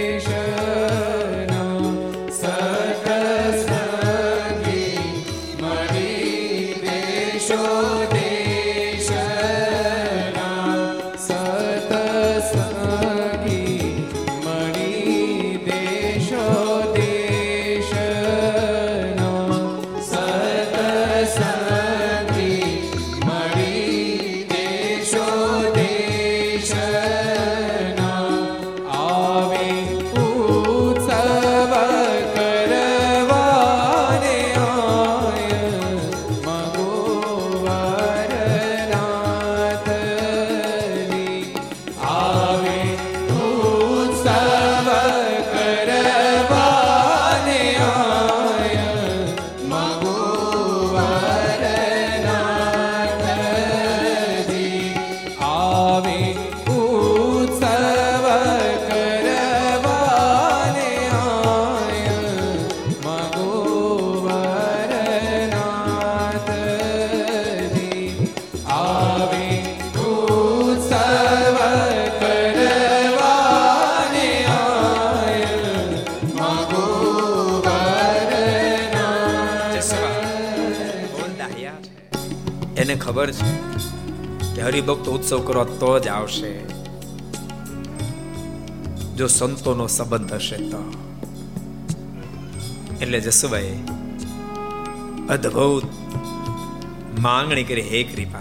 [84.70, 86.64] હરિભક્ત ઉત્સવ કરો, તો જ આવશે.
[89.16, 90.92] જો સંતોનો સંબંધ હશે તો.
[93.02, 93.78] એટલે જસભાઈ
[95.28, 95.82] અદ્ભુત
[97.20, 98.39] માંગણી કરી, હે કૃપાના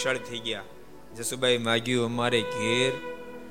[0.00, 0.62] ભાગશાળી થઈ ગયા.
[1.16, 2.92] જસુભાઈ માગ્યું, અમારે ઘેર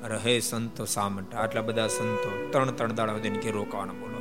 [0.04, 4.18] રહે સંતો સામટ આટલા બધા સંતો, ત્રણ ત્રણ દાડા સુધી ઘેર રોકાવાનો બોલો.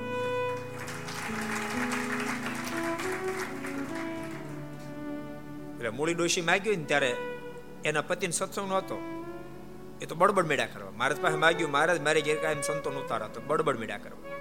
[5.76, 7.16] એટલે મૂળી ડોશી માગ્યું ને ત્યારે
[7.86, 8.98] એના પતિને સત્સંગ નહોતો
[10.02, 10.92] એ તો બડબડ મેળા કરવા.
[10.92, 14.36] મહારાજ પાસે માગ્યું, મહારાજ, મારે ઘેર કાયમ સંતો નહોતા તો બડબડ મેળા કરવા.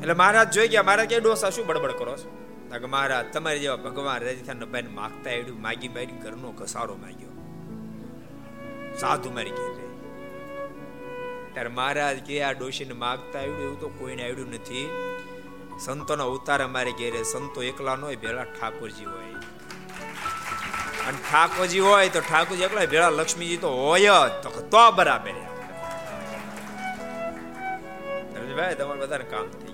[0.00, 1.50] એટલે મહારાજ જોઈ ગયા, મહારાજ કે ડોસા?
[1.50, 2.45] શું બડબડ કરો છો?
[2.86, 7.28] મહારાજ, તમારી જેવા ભગવાન રાજસ્થાન ભાઈ માગતા આવ્યું માગી માગી ઘરનો ઘસારો માગ્યો.
[9.00, 9.86] સાધુ મારી ઘેર
[11.52, 14.90] ત્યારે મહારાજ કે આ ડોશીને માગતા આવ્યું એવું તો કોઈને આવડ્યું નથી.
[15.80, 19.32] સંતોનો અવતાર અમારે ઘેરે, સંતો એકલા નો હોય, ભેળા ઠાકોરજી હોય.
[21.06, 24.42] અને ઠાકોરજી હોય તો ઠાકોરજી એકલા, ભેળા લક્ષ્મીજી તો હોય જ.
[24.42, 25.32] તો બરાબર
[28.56, 29.65] ભાઈ તમારે બધાને કામ થઈ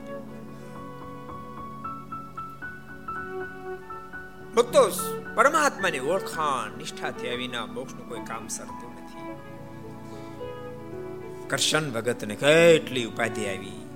[4.57, 4.91] ભક્તો
[5.35, 8.93] પરમાત્માની ઓળખાણ, નિષ્ઠા થયા વિના મોક્ષનું કોઈ કામ સરતું
[11.49, 13.87] કરશન ભગતને કેટલી ઉપાધિ આવી.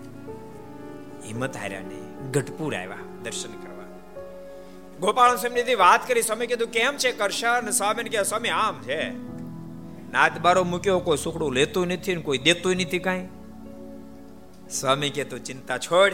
[1.27, 3.85] હિંમત હાર્યાને ગઢપુર આવ્યા દર્શન કરવા.
[5.01, 7.71] ગોપાલ સ્વામીથી વાત કરી, સ્વામી કીધું, કેમ છે કરશન?
[7.71, 9.11] સ્વામીને કે સ્વામી, આમ છે.
[10.13, 13.29] નાત બારો મૂક્યો, કોઈ સુકડું લેતું નથી કોઈ દેતું નથી કાંઈ.
[14.71, 16.13] સ્વામી કે, તું ચિંતા છોડ,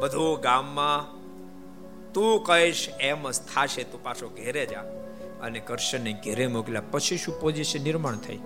[0.00, 1.19] બધું ગામમાં
[2.14, 4.80] તું કહીશ એમ જ થાશે તું પાછો ઘેરે જા.
[5.40, 6.82] અને કરશનને ઘેરે મોકલ્યા.
[6.90, 8.38] પછી શું પોઝિશન નિર્માણ થઈ?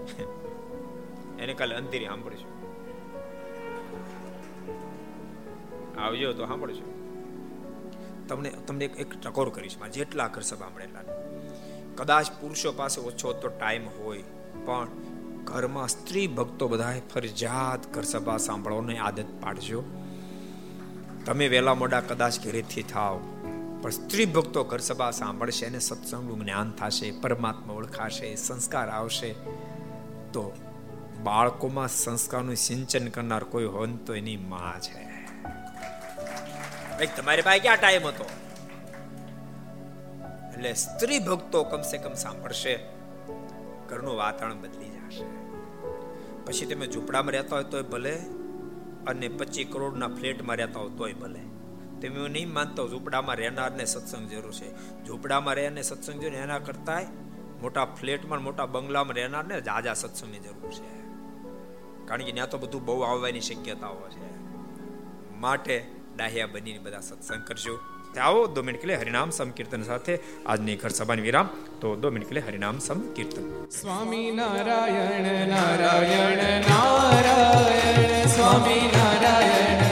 [1.39, 2.55] એને કાલે અંધેરી સાંભળીશું.
[6.01, 6.95] આવજો તો સાંભળજો
[8.29, 11.01] તમને તમને એક ટકોર કરીશ જેટલા ઘર સભા સાંભળેલા
[11.97, 14.23] કદાચ પુરુષો પાસે ઓછો તો ટાઈમ હોય
[14.65, 14.89] પણ
[15.45, 19.85] ઘરમાં સ્ત્રી ભક્તો બધાએ ફરજિયાત ઘર સભા સાંભળવાની આદત પાડજો.
[21.27, 23.21] તમે વેલા મોડા કદાચ ઘરેથી થાવ.
[23.85, 29.33] પણ સ્ત્રી ભક્તો ઘર સભા સાંભળશે અને સત્સંગનું જ્ઞાન થશે, પરમાત્મા ઓળખાશે, સંસ્કાર આવશે,
[30.33, 30.57] તો
[31.23, 35.05] બાળકોમાં સંસ્કારનું સિંચન કરનાર કોઈ હોય તો એની માં છે.
[36.97, 38.25] ભાઈ, તમારી પાસે ક્યાં ટાઈમ હતો?
[40.55, 42.79] એટલે સ્ત્રી ભક્તો કમસે કમ સાંભળશે,
[43.89, 45.25] ઘરનું વાતાવરણ બદલી જશે.
[46.45, 48.17] પછી તમે ઝૂંપડામાં રહેતા હોય તોય ભલે,
[49.07, 51.54] અને પચીસ કરોડના ફ્લેટમાં રહેતા હોય તોય ભલે.
[52.05, 54.75] તમે એવું નહીં માનતો ઝૂંપડામાં રહેનારને સત્સંગ જરૂર છે.
[55.07, 57.07] ઝૂંપડામાં રહેને સત્સંગ જરૂર એના કરતાય
[57.61, 61.05] મોટા ફ્લેટમાં મોટા બંગલામાં રહેનારને જાજા સત્સંગની જરૂર છે.
[62.07, 64.49] કારણ કે ત્યાં તો બધું બહુ આવવાની શક્યતાઓ છે.
[65.37, 65.87] માટે
[66.17, 67.79] ડાહ્યા બનીને બધા સત્સંગ કરજો.
[68.21, 71.49] આવો દો મિનિટ કે હરિનામ સંકીર્તન સાથે આજની ઘર સભાની વિરામ.
[71.81, 73.67] તો દો મિનિટ કે હરિનામ સંકીર્તન.
[73.67, 79.84] સ્વામી નારાયણ નારાયણ નારાયણ, સ્વામી નારાયણ.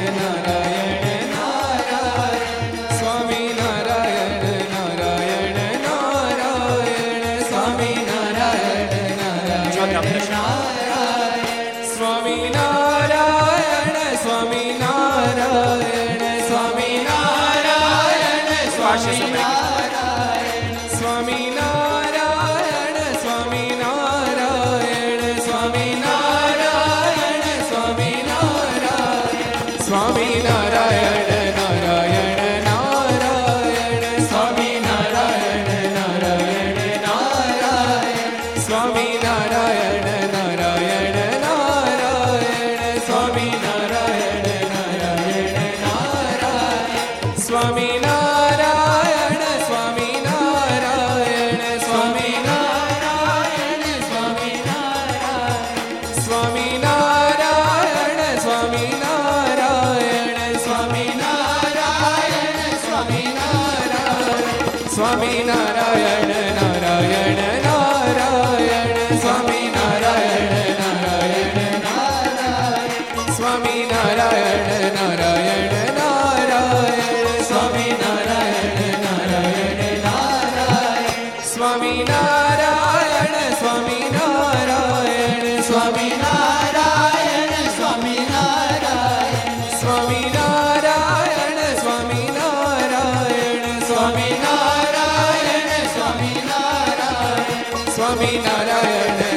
[98.02, 99.31] સ્વામી નારાયણ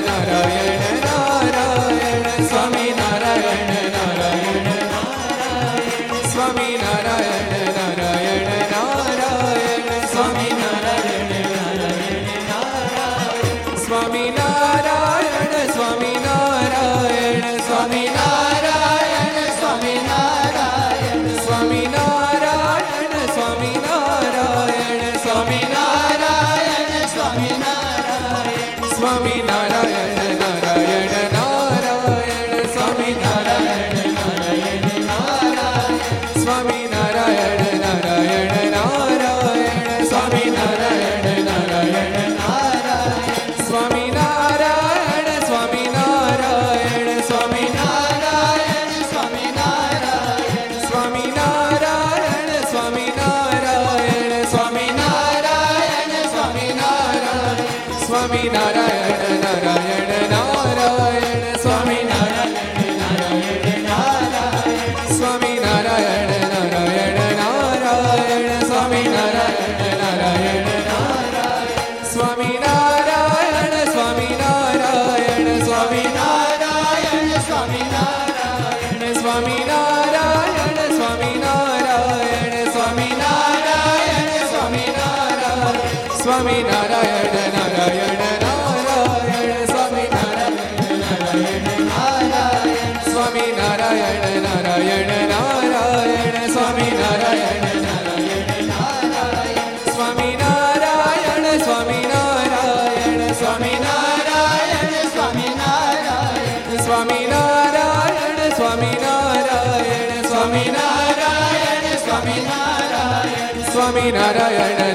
[114.11, 114.94] Narayana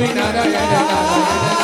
[0.00, 1.59] સ્વામી નારાયણ નારાયણ.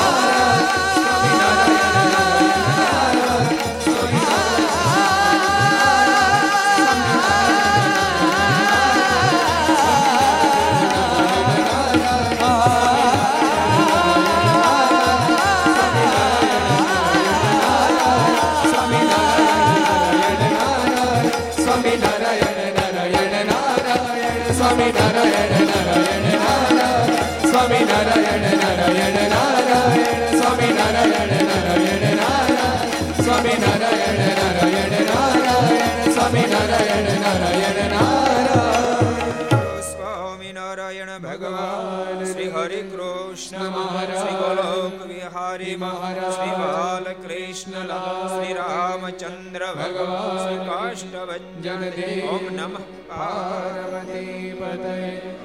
[49.19, 54.97] ચંદ્ર ભગવાન કાષ્ટભન દેવ ઓમ નમઃ પાર્વતી પતય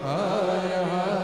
[0.03, 1.20] હર હર